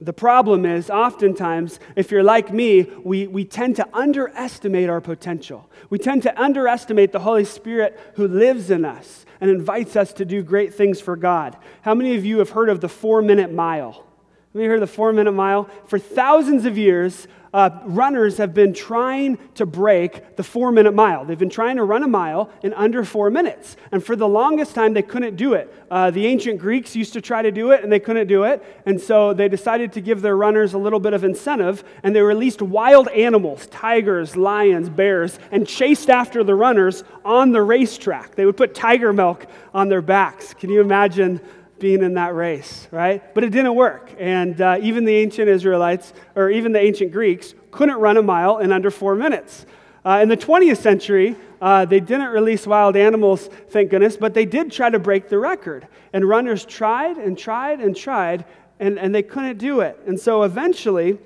The 0.00 0.12
problem 0.12 0.64
is, 0.64 0.90
oftentimes, 0.90 1.80
if 1.96 2.12
you're 2.12 2.22
like 2.22 2.52
me, 2.52 2.82
we, 3.02 3.26
we 3.26 3.44
tend 3.44 3.76
to 3.76 3.88
underestimate 3.92 4.88
our 4.88 5.00
potential. 5.00 5.68
We 5.90 5.98
tend 5.98 6.22
to 6.22 6.40
underestimate 6.40 7.11
the 7.11 7.18
Holy 7.18 7.44
Spirit 7.44 7.98
who 8.14 8.28
lives 8.28 8.70
in 8.70 8.84
us 8.84 9.26
and 9.40 9.50
invites 9.50 9.96
us 9.96 10.12
to 10.14 10.24
do 10.24 10.42
great 10.42 10.72
things 10.72 11.00
for 11.00 11.16
God. 11.16 11.56
How 11.82 11.94
many 11.94 12.14
of 12.14 12.24
you 12.24 12.38
have 12.38 12.50
heard 12.50 12.68
of 12.68 12.80
the 12.80 12.88
four 12.88 13.22
minute 13.22 13.52
mile? 13.52 14.04
Have 14.52 14.62
you 14.62 14.68
heard 14.68 14.82
the 14.82 14.87
four 14.87 15.12
minute 15.12 15.32
mile? 15.32 15.68
For 15.87 15.98
thousands 15.98 16.64
of 16.64 16.78
years, 16.78 17.26
uh, 17.52 17.70
runners 17.84 18.37
have 18.38 18.54
been 18.54 18.72
trying 18.72 19.38
to 19.54 19.66
break 19.66 20.37
the 20.37 20.42
four 20.42 20.72
minute 20.72 20.94
mile. 20.94 21.24
They've 21.24 21.38
been 21.38 21.50
trying 21.50 21.76
to 21.76 21.84
run 21.84 22.02
a 22.02 22.08
mile 22.08 22.50
in 22.62 22.74
under 22.74 23.04
four 23.04 23.30
minutes. 23.30 23.76
And 23.92 24.04
for 24.04 24.16
the 24.16 24.28
longest 24.28 24.74
time, 24.74 24.94
they 24.94 25.02
couldn't 25.02 25.37
do 25.37 25.54
it. 25.54 25.72
Uh, 25.90 26.11
the 26.11 26.26
ancient 26.26 26.58
Greeks 26.61 26.94
used 26.94 27.12
to 27.14 27.20
try 27.20 27.42
to 27.42 27.50
do 27.50 27.70
it, 27.70 27.82
and 27.82 27.90
they 27.90 28.00
couldn't 28.00 28.26
do 28.26 28.44
it. 28.44 28.62
And 28.84 29.00
so 29.00 29.32
they 29.32 29.48
decided 29.48 29.92
to 29.94 30.00
give 30.00 30.20
their 30.20 30.37
runners 30.37 30.74
a 30.74 30.78
little 30.78 31.00
bit 31.00 31.12
of 31.12 31.24
incentive, 31.24 31.84
and 32.02 32.14
they 32.14 32.20
released 32.20 32.61
wild 32.61 33.08
animals 33.08 33.66
tigers, 33.68 34.37
lions, 34.37 34.88
bears 34.88 35.38
and 35.50 35.66
chased 35.66 36.11
after 36.11 36.44
the 36.44 36.54
runners 36.54 37.04
on 37.24 37.52
the 37.52 37.62
racetrack. 37.62 38.34
They 38.34 38.46
would 38.46 38.56
put 38.56 38.74
tiger 38.74 39.12
milk 39.12 39.46
on 39.74 39.88
their 39.88 40.02
backs. 40.02 40.54
Can 40.54 40.70
you 40.70 40.80
imagine? 40.80 41.40
Being 41.78 42.02
in 42.02 42.14
that 42.14 42.34
race, 42.34 42.88
right? 42.90 43.34
But 43.34 43.44
it 43.44 43.50
didn't 43.50 43.74
work. 43.74 44.14
And 44.18 44.60
uh, 44.60 44.78
even 44.80 45.04
the 45.04 45.14
ancient 45.14 45.48
Israelites, 45.48 46.12
or 46.34 46.50
even 46.50 46.72
the 46.72 46.80
ancient 46.80 47.12
Greeks, 47.12 47.54
couldn't 47.70 47.96
run 47.96 48.16
a 48.16 48.22
mile 48.22 48.58
in 48.58 48.72
under 48.72 48.90
four 48.90 49.14
minutes. 49.14 49.66
Uh, 50.04 50.20
in 50.22 50.28
the 50.28 50.36
20th 50.36 50.78
century, 50.78 51.36
uh, 51.60 51.84
they 51.84 52.00
didn't 52.00 52.28
release 52.28 52.66
wild 52.66 52.96
animals, 52.96 53.48
thank 53.70 53.90
goodness, 53.90 54.16
but 54.16 54.32
they 54.32 54.44
did 54.44 54.70
try 54.70 54.88
to 54.88 54.98
break 54.98 55.28
the 55.28 55.38
record. 55.38 55.86
And 56.12 56.28
runners 56.28 56.64
tried 56.64 57.16
and 57.16 57.36
tried 57.36 57.80
and 57.80 57.96
tried, 57.96 58.44
and, 58.80 58.98
and 58.98 59.14
they 59.14 59.22
couldn't 59.22 59.58
do 59.58 59.80
it. 59.80 59.98
And 60.06 60.18
so 60.18 60.44
eventually, 60.44 61.18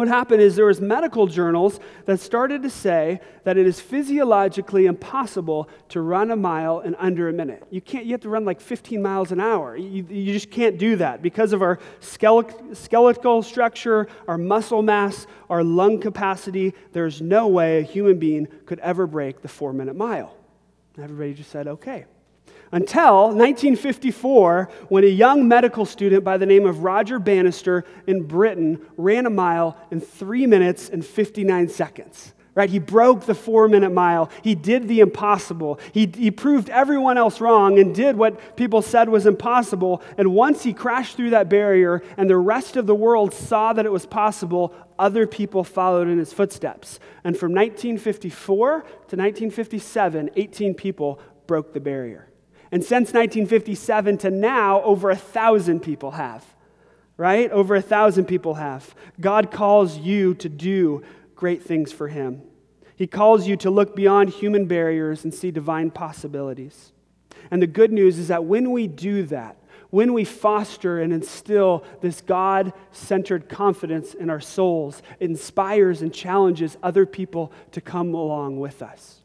what 0.00 0.08
happened 0.08 0.40
is 0.40 0.56
there 0.56 0.64
was 0.64 0.80
medical 0.80 1.26
journals 1.26 1.78
that 2.06 2.18
started 2.18 2.62
to 2.62 2.70
say 2.70 3.20
that 3.44 3.58
it 3.58 3.66
is 3.66 3.78
physiologically 3.78 4.86
impossible 4.86 5.68
to 5.90 6.00
run 6.00 6.30
a 6.30 6.36
mile 6.36 6.80
in 6.80 6.94
under 6.94 7.28
a 7.28 7.34
minute. 7.34 7.62
You 7.68 7.82
can't. 7.82 8.06
You 8.06 8.12
have 8.12 8.22
to 8.22 8.30
run 8.30 8.46
like 8.46 8.62
15 8.62 9.02
miles 9.02 9.30
an 9.30 9.40
hour. 9.40 9.76
You, 9.76 10.06
you 10.08 10.32
just 10.32 10.50
can't 10.50 10.78
do 10.78 10.96
that 10.96 11.20
because 11.20 11.52
of 11.52 11.60
our 11.60 11.78
skeletal 12.00 13.42
structure, 13.42 14.08
our 14.26 14.38
muscle 14.38 14.80
mass, 14.80 15.26
our 15.50 15.62
lung 15.62 16.00
capacity. 16.00 16.72
There's 16.92 17.20
no 17.20 17.48
way 17.48 17.80
a 17.80 17.82
human 17.82 18.18
being 18.18 18.48
could 18.64 18.78
ever 18.78 19.06
break 19.06 19.42
the 19.42 19.48
four-minute 19.48 19.96
mile. 19.96 20.34
Everybody 20.96 21.34
just 21.34 21.50
said, 21.50 21.68
"Okay." 21.68 22.06
Until 22.72 23.28
1954 23.28 24.68
when 24.88 25.04
a 25.04 25.08
young 25.08 25.48
medical 25.48 25.84
student 25.84 26.24
by 26.24 26.38
the 26.38 26.46
name 26.46 26.66
of 26.66 26.84
Roger 26.84 27.18
Bannister 27.18 27.84
in 28.06 28.22
Britain 28.22 28.80
ran 28.96 29.26
a 29.26 29.30
mile 29.30 29.76
in 29.90 30.00
3 30.00 30.46
minutes 30.46 30.88
and 30.88 31.04
59 31.04 31.68
seconds. 31.68 32.32
Right? 32.52 32.68
He 32.68 32.80
broke 32.80 33.26
the 33.26 33.34
four 33.34 33.68
minute 33.68 33.92
mile. 33.92 34.28
He 34.42 34.56
did 34.56 34.88
the 34.88 35.00
impossible. 35.00 35.78
He, 35.92 36.10
he 36.12 36.32
proved 36.32 36.68
everyone 36.68 37.16
else 37.16 37.40
wrong 37.40 37.78
and 37.78 37.94
did 37.94 38.16
what 38.16 38.56
people 38.56 38.82
said 38.82 39.08
was 39.08 39.24
impossible. 39.24 40.02
And 40.18 40.34
once 40.34 40.64
he 40.64 40.72
crashed 40.72 41.16
through 41.16 41.30
that 41.30 41.48
barrier 41.48 42.02
and 42.16 42.28
the 42.28 42.36
rest 42.36 42.76
of 42.76 42.86
the 42.86 42.94
world 42.94 43.32
saw 43.32 43.72
that 43.72 43.86
it 43.86 43.92
was 43.92 44.04
possible, 44.04 44.74
other 44.98 45.28
people 45.28 45.62
followed 45.62 46.08
in 46.08 46.18
his 46.18 46.32
footsteps. 46.32 46.98
And 47.22 47.38
from 47.38 47.52
1954 47.52 48.80
to 48.80 48.86
1957, 49.16 50.30
18 50.34 50.74
people 50.74 51.20
broke 51.46 51.72
the 51.72 51.80
barrier. 51.80 52.29
And 52.72 52.82
since 52.82 53.12
1957 53.12 54.18
to 54.18 54.30
now, 54.30 54.82
over 54.82 55.10
a 55.10 55.16
thousand 55.16 55.80
people 55.80 56.12
have, 56.12 56.44
right? 57.16 57.50
Over 57.50 57.74
a 57.74 57.82
thousand 57.82 58.26
people 58.26 58.54
have. 58.54 58.94
God 59.20 59.50
calls 59.50 59.98
you 59.98 60.34
to 60.34 60.48
do 60.48 61.02
great 61.34 61.62
things 61.62 61.92
for 61.92 62.08
Him. 62.08 62.42
He 62.94 63.06
calls 63.06 63.46
you 63.48 63.56
to 63.56 63.70
look 63.70 63.96
beyond 63.96 64.30
human 64.30 64.66
barriers 64.66 65.24
and 65.24 65.32
see 65.32 65.50
divine 65.50 65.90
possibilities. 65.90 66.92
And 67.50 67.60
the 67.60 67.66
good 67.66 67.92
news 67.92 68.18
is 68.18 68.28
that 68.28 68.44
when 68.44 68.70
we 68.70 68.86
do 68.86 69.24
that, 69.24 69.56
when 69.88 70.12
we 70.12 70.24
foster 70.24 71.00
and 71.00 71.12
instill 71.12 71.84
this 72.00 72.20
God 72.20 72.72
centered 72.92 73.48
confidence 73.48 74.14
in 74.14 74.30
our 74.30 74.40
souls, 74.40 75.02
it 75.18 75.30
inspires 75.30 76.00
and 76.02 76.14
challenges 76.14 76.76
other 76.82 77.06
people 77.06 77.52
to 77.72 77.80
come 77.80 78.14
along 78.14 78.60
with 78.60 78.82
us. 78.82 79.19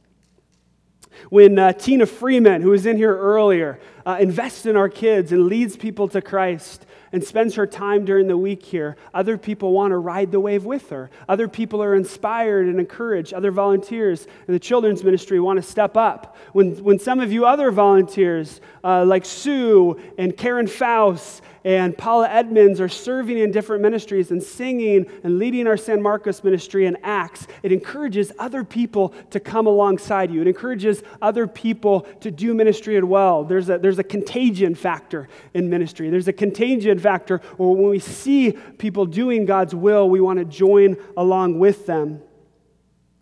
When 1.30 1.58
uh, 1.58 1.74
Tina 1.74 2.06
Freeman, 2.06 2.62
who 2.62 2.70
was 2.70 2.86
in 2.86 2.98
here 2.98 3.16
earlier, 3.16 3.80
uh, 4.06 4.18
invests 4.20 4.66
in 4.66 4.76
our 4.76 4.90
kids 4.90 5.32
and 5.32 5.48
leads 5.48 5.76
people 5.76 6.08
to 6.10 6.22
Christ 6.22 6.86
and 7.12 7.24
spends 7.24 7.56
her 7.56 7.66
time 7.66 8.06
during 8.06 8.28
the 8.28 8.38
week 8.38 8.64
here, 8.64 8.98
other 9.14 9.38
people 9.38 9.72
want 9.72 9.92
to 9.92 9.98
ride 9.98 10.32
the 10.32 10.40
wave 10.40 10.66
with 10.66 10.90
her. 10.90 11.10
Other 11.30 11.48
people 11.48 11.82
are 11.82 11.96
inspired 11.96 12.68
and 12.68 12.80
encouraged. 12.80 13.34
Other 13.34 13.52
volunteers 13.52 14.28
in 14.48 14.54
the 14.54 14.60
children's 14.60 15.04
ministry 15.04 15.40
want 15.40 15.58
to 15.58 15.64
step 15.64 15.98
up. 15.98 16.36
When, 16.54 16.76
when 16.84 17.00
some 17.00 17.20
of 17.20 17.32
you 17.32 17.46
other 17.46 17.72
volunteers, 17.72 18.62
uh, 18.84 19.06
like 19.06 19.26
Sue 19.26 20.00
and 20.18 20.36
Karen 20.36 20.68
Faust 20.68 21.42
and 21.66 21.98
Paula 21.98 22.30
Edmonds 22.30 22.80
are 22.80 22.88
serving 22.88 23.40
in 23.40 23.52
different 23.52 23.82
ministries 23.82 24.30
and 24.30 24.42
singing 24.42 25.08
and 25.24 25.40
leading 25.40 25.66
our 25.66 25.78
San 25.78 26.00
Marcos 26.00 26.44
ministry 26.44 26.86
in 26.86 26.96
Acts, 27.02 27.48
it 27.64 27.72
encourages 27.72 28.32
other 28.38 28.64
people 28.64 29.10
to 29.32 29.40
come 29.40 29.66
alongside 29.66 30.30
you. 30.30 30.42
It 30.42 30.48
encourages 30.48 31.02
other 31.24 31.48
people 31.48 32.02
to 32.22 32.30
do 32.30 32.54
ministry 32.54 32.98
as 32.98 33.04
well. 33.04 33.44
There's 33.44 33.68
a, 33.68 33.80
there's 33.80 33.98
a 33.98 34.04
contagion 34.04 34.76
factor 34.76 35.28
in 35.56 35.68
ministry. 35.68 36.12
There's 36.12 36.28
a 36.28 36.34
contagion 36.34 37.00
factor 37.00 37.40
where 37.58 37.70
when 37.70 37.90
we 37.90 37.98
see 38.00 38.52
people 38.52 39.08
doing 39.08 39.46
God's 39.46 39.74
will, 39.74 40.08
we 40.08 40.22
want 40.22 40.38
to 40.38 40.46
join 40.46 40.98
along 41.18 41.58
with 41.58 41.88
them. 41.88 42.22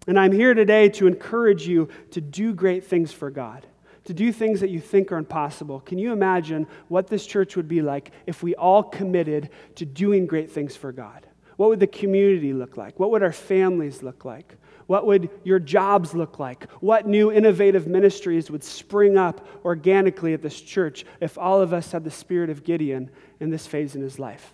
And 0.06 0.20
I'm 0.20 0.34
here 0.34 0.54
today 0.54 0.90
to 0.90 1.08
encourage 1.08 1.66
you 1.66 1.88
to 2.12 2.20
do 2.20 2.54
great 2.54 2.84
things 2.84 3.14
for 3.14 3.32
God, 3.32 3.66
to 4.06 4.14
do 4.14 4.32
things 4.32 4.60
that 4.60 4.70
you 4.70 4.80
think 4.80 5.12
are 5.12 5.18
impossible. 5.18 5.80
Can 5.80 5.98
you 5.98 6.12
imagine 6.12 6.68
what 6.88 7.08
this 7.08 7.26
church 7.26 7.56
would 7.56 7.68
be 7.68 7.82
like 7.82 8.12
if 8.28 8.44
we 8.44 8.56
all 8.56 8.84
committed 8.84 9.50
to 9.76 9.86
doing 9.86 10.26
great 10.26 10.52
things 10.52 10.76
for 10.76 10.92
God? 10.92 11.26
What 11.58 11.70
would 11.70 11.80
the 11.80 11.88
community 11.88 12.54
look 12.54 12.78
like? 12.78 13.00
What 13.00 13.12
would 13.12 13.24
our 13.24 13.32
families 13.32 14.04
look 14.04 14.26
like? 14.26 14.58
What 14.88 15.06
would 15.06 15.30
your 15.44 15.60
jobs 15.60 16.14
look 16.14 16.40
like? 16.40 16.70
What 16.82 17.08
new 17.08 17.32
innovative 17.32 17.88
ministries 17.88 18.52
would 18.52 18.64
spring 18.64 19.18
up 19.18 19.48
organically 19.64 20.34
at 20.34 20.42
this 20.42 20.60
church 20.60 21.06
if 21.22 21.38
all 21.38 21.62
of 21.62 21.74
us 21.74 21.92
had 21.92 22.04
the 22.04 22.12
spirit 22.12 22.50
of 22.50 22.64
Gideon 22.64 23.10
in 23.40 23.50
this 23.50 23.66
phase 23.66 23.96
in 23.96 24.02
his 24.02 24.20
life? 24.20 24.54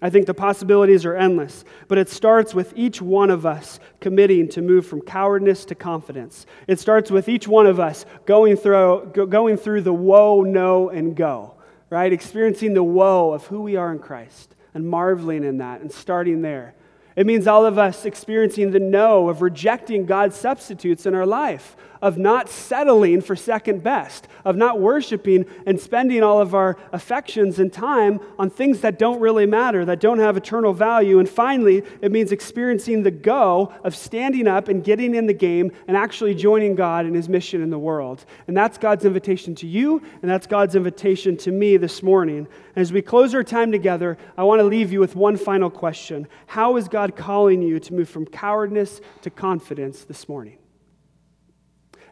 I 0.00 0.10
think 0.10 0.26
the 0.26 0.34
possibilities 0.34 1.04
are 1.04 1.16
endless, 1.16 1.64
but 1.88 1.98
it 1.98 2.08
starts 2.08 2.54
with 2.54 2.72
each 2.76 3.02
one 3.02 3.30
of 3.30 3.44
us 3.44 3.80
committing 4.00 4.48
to 4.50 4.62
move 4.62 4.86
from 4.86 5.00
cowardness 5.00 5.64
to 5.66 5.74
confidence. 5.74 6.46
It 6.68 6.78
starts 6.78 7.10
with 7.10 7.28
each 7.28 7.48
one 7.48 7.66
of 7.66 7.80
us 7.80 8.06
going 8.24 8.56
through, 8.56 9.26
going 9.28 9.56
through 9.56 9.82
the 9.82 9.92
woe, 9.92 10.42
no, 10.42 10.88
and 10.88 11.16
go, 11.16 11.54
right? 11.90 12.12
Experiencing 12.12 12.74
the 12.74 12.84
woe 12.84 13.32
of 13.32 13.46
who 13.46 13.60
we 13.60 13.74
are 13.74 13.90
in 13.90 13.98
Christ 13.98 14.54
and 14.72 14.88
marveling 14.88 15.42
in 15.42 15.58
that 15.58 15.80
and 15.80 15.90
starting 15.90 16.42
there. 16.42 16.74
It 17.16 17.26
means 17.26 17.48
all 17.48 17.66
of 17.66 17.78
us 17.78 18.04
experiencing 18.04 18.70
the 18.70 18.78
no 18.78 19.28
of 19.28 19.42
rejecting 19.42 20.06
God's 20.06 20.36
substitutes 20.36 21.04
in 21.06 21.16
our 21.16 21.26
life, 21.26 21.76
of 22.00 22.18
not 22.18 22.48
settling 22.48 23.20
for 23.20 23.36
second 23.36 23.82
best, 23.82 24.28
of 24.44 24.56
not 24.56 24.80
worshiping 24.80 25.44
and 25.66 25.80
spending 25.80 26.22
all 26.22 26.40
of 26.40 26.54
our 26.54 26.76
affections 26.92 27.58
and 27.58 27.72
time 27.72 28.20
on 28.38 28.50
things 28.50 28.80
that 28.80 28.98
don't 28.98 29.20
really 29.20 29.46
matter, 29.46 29.84
that 29.84 30.00
don't 30.00 30.18
have 30.18 30.36
eternal 30.36 30.72
value. 30.72 31.18
And 31.18 31.28
finally, 31.28 31.82
it 32.00 32.12
means 32.12 32.32
experiencing 32.32 33.02
the 33.02 33.10
go 33.10 33.72
of 33.84 33.94
standing 33.94 34.46
up 34.46 34.68
and 34.68 34.84
getting 34.84 35.14
in 35.14 35.26
the 35.26 35.32
game 35.32 35.72
and 35.86 35.96
actually 35.96 36.34
joining 36.34 36.74
God 36.74 37.06
in 37.06 37.14
his 37.14 37.28
mission 37.28 37.62
in 37.62 37.70
the 37.70 37.78
world. 37.78 38.24
And 38.46 38.56
that's 38.56 38.78
God's 38.78 39.04
invitation 39.04 39.54
to 39.56 39.66
you, 39.66 40.02
and 40.22 40.30
that's 40.30 40.46
God's 40.46 40.74
invitation 40.74 41.36
to 41.38 41.50
me 41.50 41.76
this 41.76 42.02
morning. 42.02 42.46
And 42.74 42.82
as 42.82 42.92
we 42.92 43.02
close 43.02 43.34
our 43.34 43.44
time 43.44 43.72
together, 43.72 44.16
I 44.36 44.44
want 44.44 44.60
to 44.60 44.64
leave 44.64 44.92
you 44.92 45.00
with 45.00 45.16
one 45.16 45.36
final 45.36 45.70
question 45.70 46.28
How 46.46 46.76
is 46.76 46.88
God 46.88 47.16
calling 47.16 47.62
you 47.62 47.80
to 47.80 47.94
move 47.94 48.08
from 48.08 48.26
cowardness 48.26 49.00
to 49.22 49.30
confidence 49.30 50.04
this 50.04 50.28
morning? 50.28 50.58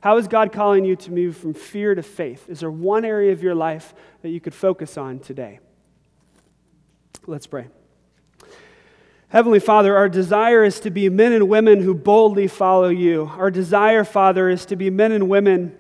How 0.07 0.19
is 0.19 0.29
God 0.29 0.53
calling 0.53 0.85
you 0.85 0.95
to 0.95 1.11
move 1.11 1.37
from 1.37 1.53
fear 1.53 1.93
to 1.93 2.01
faith? 2.01 2.49
Is 2.49 2.61
there 2.61 2.71
one 2.71 3.05
area 3.05 3.33
of 3.33 3.43
your 3.43 3.57
life 3.57 3.93
that 4.23 4.29
you 4.29 4.41
could 4.41 4.55
focus 4.55 4.97
on 4.97 5.19
today? 5.19 5.59
Let's 7.27 7.49
pray. 7.49 7.67
Heavenly 9.31 9.59
Father, 9.59 9.97
our 9.97 10.09
desire 10.09 10.63
is 10.63 10.79
to 10.79 10.91
be 10.91 11.09
men 11.09 11.33
and 11.33 11.49
women 11.49 11.81
who 11.81 11.93
boldly 11.93 12.47
follow 12.47 12.89
you. 12.89 13.33
Our 13.37 13.51
desire, 13.51 14.05
Father, 14.05 14.49
is 14.49 14.65
to 14.67 14.77
be 14.77 14.91
men 14.91 15.11
and 15.11 15.29
women 15.29 15.77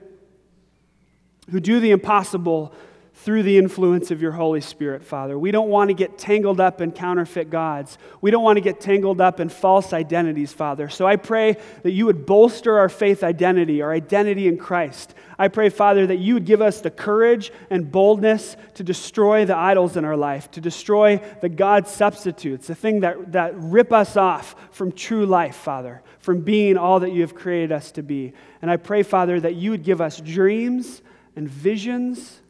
who 1.48 1.60
do 1.60 1.78
the 1.78 1.92
impossible 1.92 2.74
through 3.18 3.42
the 3.42 3.56
influence 3.56 4.10
of 4.10 4.20
your 4.20 4.32
Holy 4.32 4.60
Spirit, 4.60 5.02
Father. 5.02 5.38
We 5.38 5.50
don't 5.50 5.70
want 5.70 5.88
to 5.88 5.94
get 5.94 6.18
tangled 6.18 6.60
up 6.60 6.82
in 6.82 6.92
counterfeit 6.92 7.48
gods. 7.48 7.96
We 8.20 8.30
don't 8.30 8.44
want 8.44 8.58
to 8.58 8.60
get 8.60 8.78
tangled 8.78 9.22
up 9.22 9.40
in 9.40 9.48
false 9.48 9.94
identities, 9.94 10.52
Father. 10.52 10.90
So 10.90 11.06
I 11.06 11.16
pray 11.16 11.56
that 11.82 11.92
you 11.92 12.04
would 12.06 12.26
bolster 12.26 12.78
our 12.78 12.90
faith 12.90 13.24
identity, 13.24 13.80
our 13.80 13.90
identity 13.90 14.48
in 14.48 14.58
Christ. 14.58 15.14
I 15.38 15.48
pray, 15.48 15.70
Father, 15.70 16.06
that 16.06 16.18
you 16.18 16.34
would 16.34 16.44
give 16.44 16.60
us 16.60 16.82
the 16.82 16.90
courage 16.90 17.52
and 17.70 17.90
boldness 17.90 18.54
to 18.74 18.84
destroy 18.84 19.46
the 19.46 19.56
idols 19.56 19.96
in 19.96 20.04
our 20.04 20.16
life, 20.16 20.50
to 20.50 20.60
destroy 20.60 21.16
the 21.40 21.48
God 21.48 21.88
substitutes, 21.88 22.66
the 22.66 22.74
thing 22.74 23.00
that, 23.00 23.32
that 23.32 23.54
rip 23.56 23.94
us 23.94 24.18
off 24.18 24.54
from 24.70 24.92
true 24.92 25.24
life, 25.24 25.56
Father, 25.56 26.02
from 26.18 26.42
being 26.42 26.76
all 26.76 27.00
that 27.00 27.12
you 27.12 27.22
have 27.22 27.34
created 27.34 27.72
us 27.72 27.90
to 27.92 28.02
be. 28.02 28.34
And 28.60 28.70
I 28.70 28.76
pray, 28.76 29.02
Father, 29.02 29.40
that 29.40 29.54
you 29.54 29.70
would 29.70 29.84
give 29.84 30.02
us 30.02 30.20
dreams 30.20 31.00
and 31.34 31.48
visions 31.48 32.42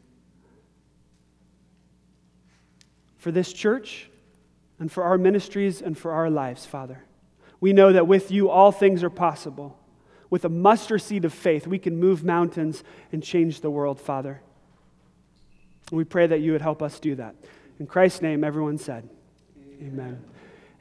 for 3.27 3.31
this 3.33 3.51
church 3.51 4.09
and 4.79 4.89
for 4.89 5.03
our 5.03 5.17
ministries 5.17 5.81
and 5.81 5.97
for 5.97 6.13
our 6.13 6.29
lives, 6.29 6.65
Father. 6.65 7.03
We 7.59 7.73
know 7.73 7.91
that 7.91 8.07
with 8.07 8.31
you 8.31 8.49
all 8.49 8.71
things 8.71 9.03
are 9.03 9.09
possible. 9.09 9.77
With 10.29 10.45
a 10.45 10.49
mustard 10.49 11.01
seed 11.01 11.25
of 11.25 11.33
faith, 11.33 11.67
we 11.67 11.77
can 11.77 11.99
move 11.99 12.23
mountains 12.23 12.85
and 13.11 13.21
change 13.21 13.59
the 13.59 13.69
world, 13.69 13.99
Father. 13.99 14.39
We 15.91 16.05
pray 16.05 16.27
that 16.27 16.39
you 16.39 16.53
would 16.53 16.61
help 16.61 16.81
us 16.81 17.01
do 17.01 17.15
that. 17.15 17.35
In 17.81 17.85
Christ's 17.85 18.21
name, 18.21 18.45
everyone 18.45 18.77
said, 18.77 19.09
Amen. 19.81 19.91
Amen. 19.91 20.23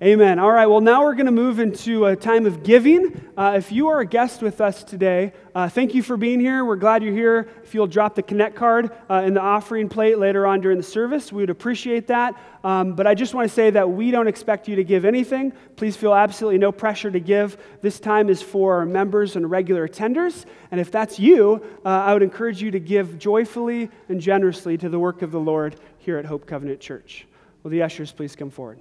Amen. 0.03 0.39
All 0.39 0.53
right, 0.53 0.67
well, 0.67 0.83
now 0.83 1.05
we're 1.05 1.15
going 1.15 1.25
to 1.25 1.33
move 1.33 1.59
into 1.59 2.05
a 2.05 2.15
time 2.15 2.45
of 2.45 2.63
giving. 2.63 3.19
Uh, 3.35 3.55
if 3.57 3.73
you 3.73 3.89
are 3.89 4.01
a 4.01 4.05
guest 4.05 4.43
with 4.43 4.61
us 4.61 4.85
today, 4.85 5.33
uh, 5.55 5.71
thank 5.71 5.95
you 5.95 6.03
for 6.03 6.19
being 6.19 6.39
here. 6.39 6.67
We're 6.67 6.77
glad 6.77 7.03
you're 7.03 7.15
here. 7.15 7.49
If 7.65 7.75
you'll 7.75 7.87
drop 7.87 8.15
the 8.15 8.23
Connect 8.23 8.55
card 8.57 8.91
uh, 9.09 9.23
in 9.25 9.33
the 9.33 9.41
offering 9.41 9.89
plate 9.89 10.19
later 10.19 10.47
on 10.47 10.61
during 10.61 10.77
the 10.77 10.85
service, 10.85 11.33
we 11.33 11.41
would 11.41 11.49
appreciate 11.49 12.09
that. 12.09 12.35
Um, 12.63 12.93
but 12.93 13.07
I 13.07 13.15
just 13.15 13.33
want 13.33 13.49
to 13.49 13.55
say 13.55 13.71
that 13.71 13.89
we 13.89 14.11
don't 14.11 14.29
expect 14.29 14.69
you 14.69 14.77
to 14.77 14.85
give 14.85 15.07
anything. 15.07 15.55
Please 15.77 15.97
feel 15.97 16.13
absolutely 16.13 16.59
no 16.59 16.73
pressure 16.73 17.11
to 17.11 17.21
give. 17.21 17.57
This 17.81 17.99
time 17.99 18.29
is 18.29 18.43
for 18.43 18.75
our 18.75 18.85
members 18.85 19.35
and 19.37 19.51
regular 19.51 19.89
attenders. 19.89 20.45
And 20.73 20.79
if 20.79 20.91
that's 20.91 21.19
you, 21.19 21.65
uh, 21.87 21.89
I 21.89 22.13
would 22.13 22.23
encourage 22.23 22.61
you 22.61 22.71
to 22.71 22.81
give 22.81 23.19
joyfully 23.19 23.89
and 24.11 24.21
generously 24.21 24.77
to 24.77 24.91
the 24.91 24.99
work 24.99 25.23
of 25.23 25.31
the 25.31 25.41
Lord 25.41 25.77
here 25.97 26.19
at 26.19 26.27
Hope 26.27 26.45
Covenant 26.45 26.81
Church. 26.81 27.27
Will 27.63 27.71
the 27.71 27.81
ushers 27.81 28.13
please 28.13 28.37
come 28.37 28.51
forward? 28.51 28.79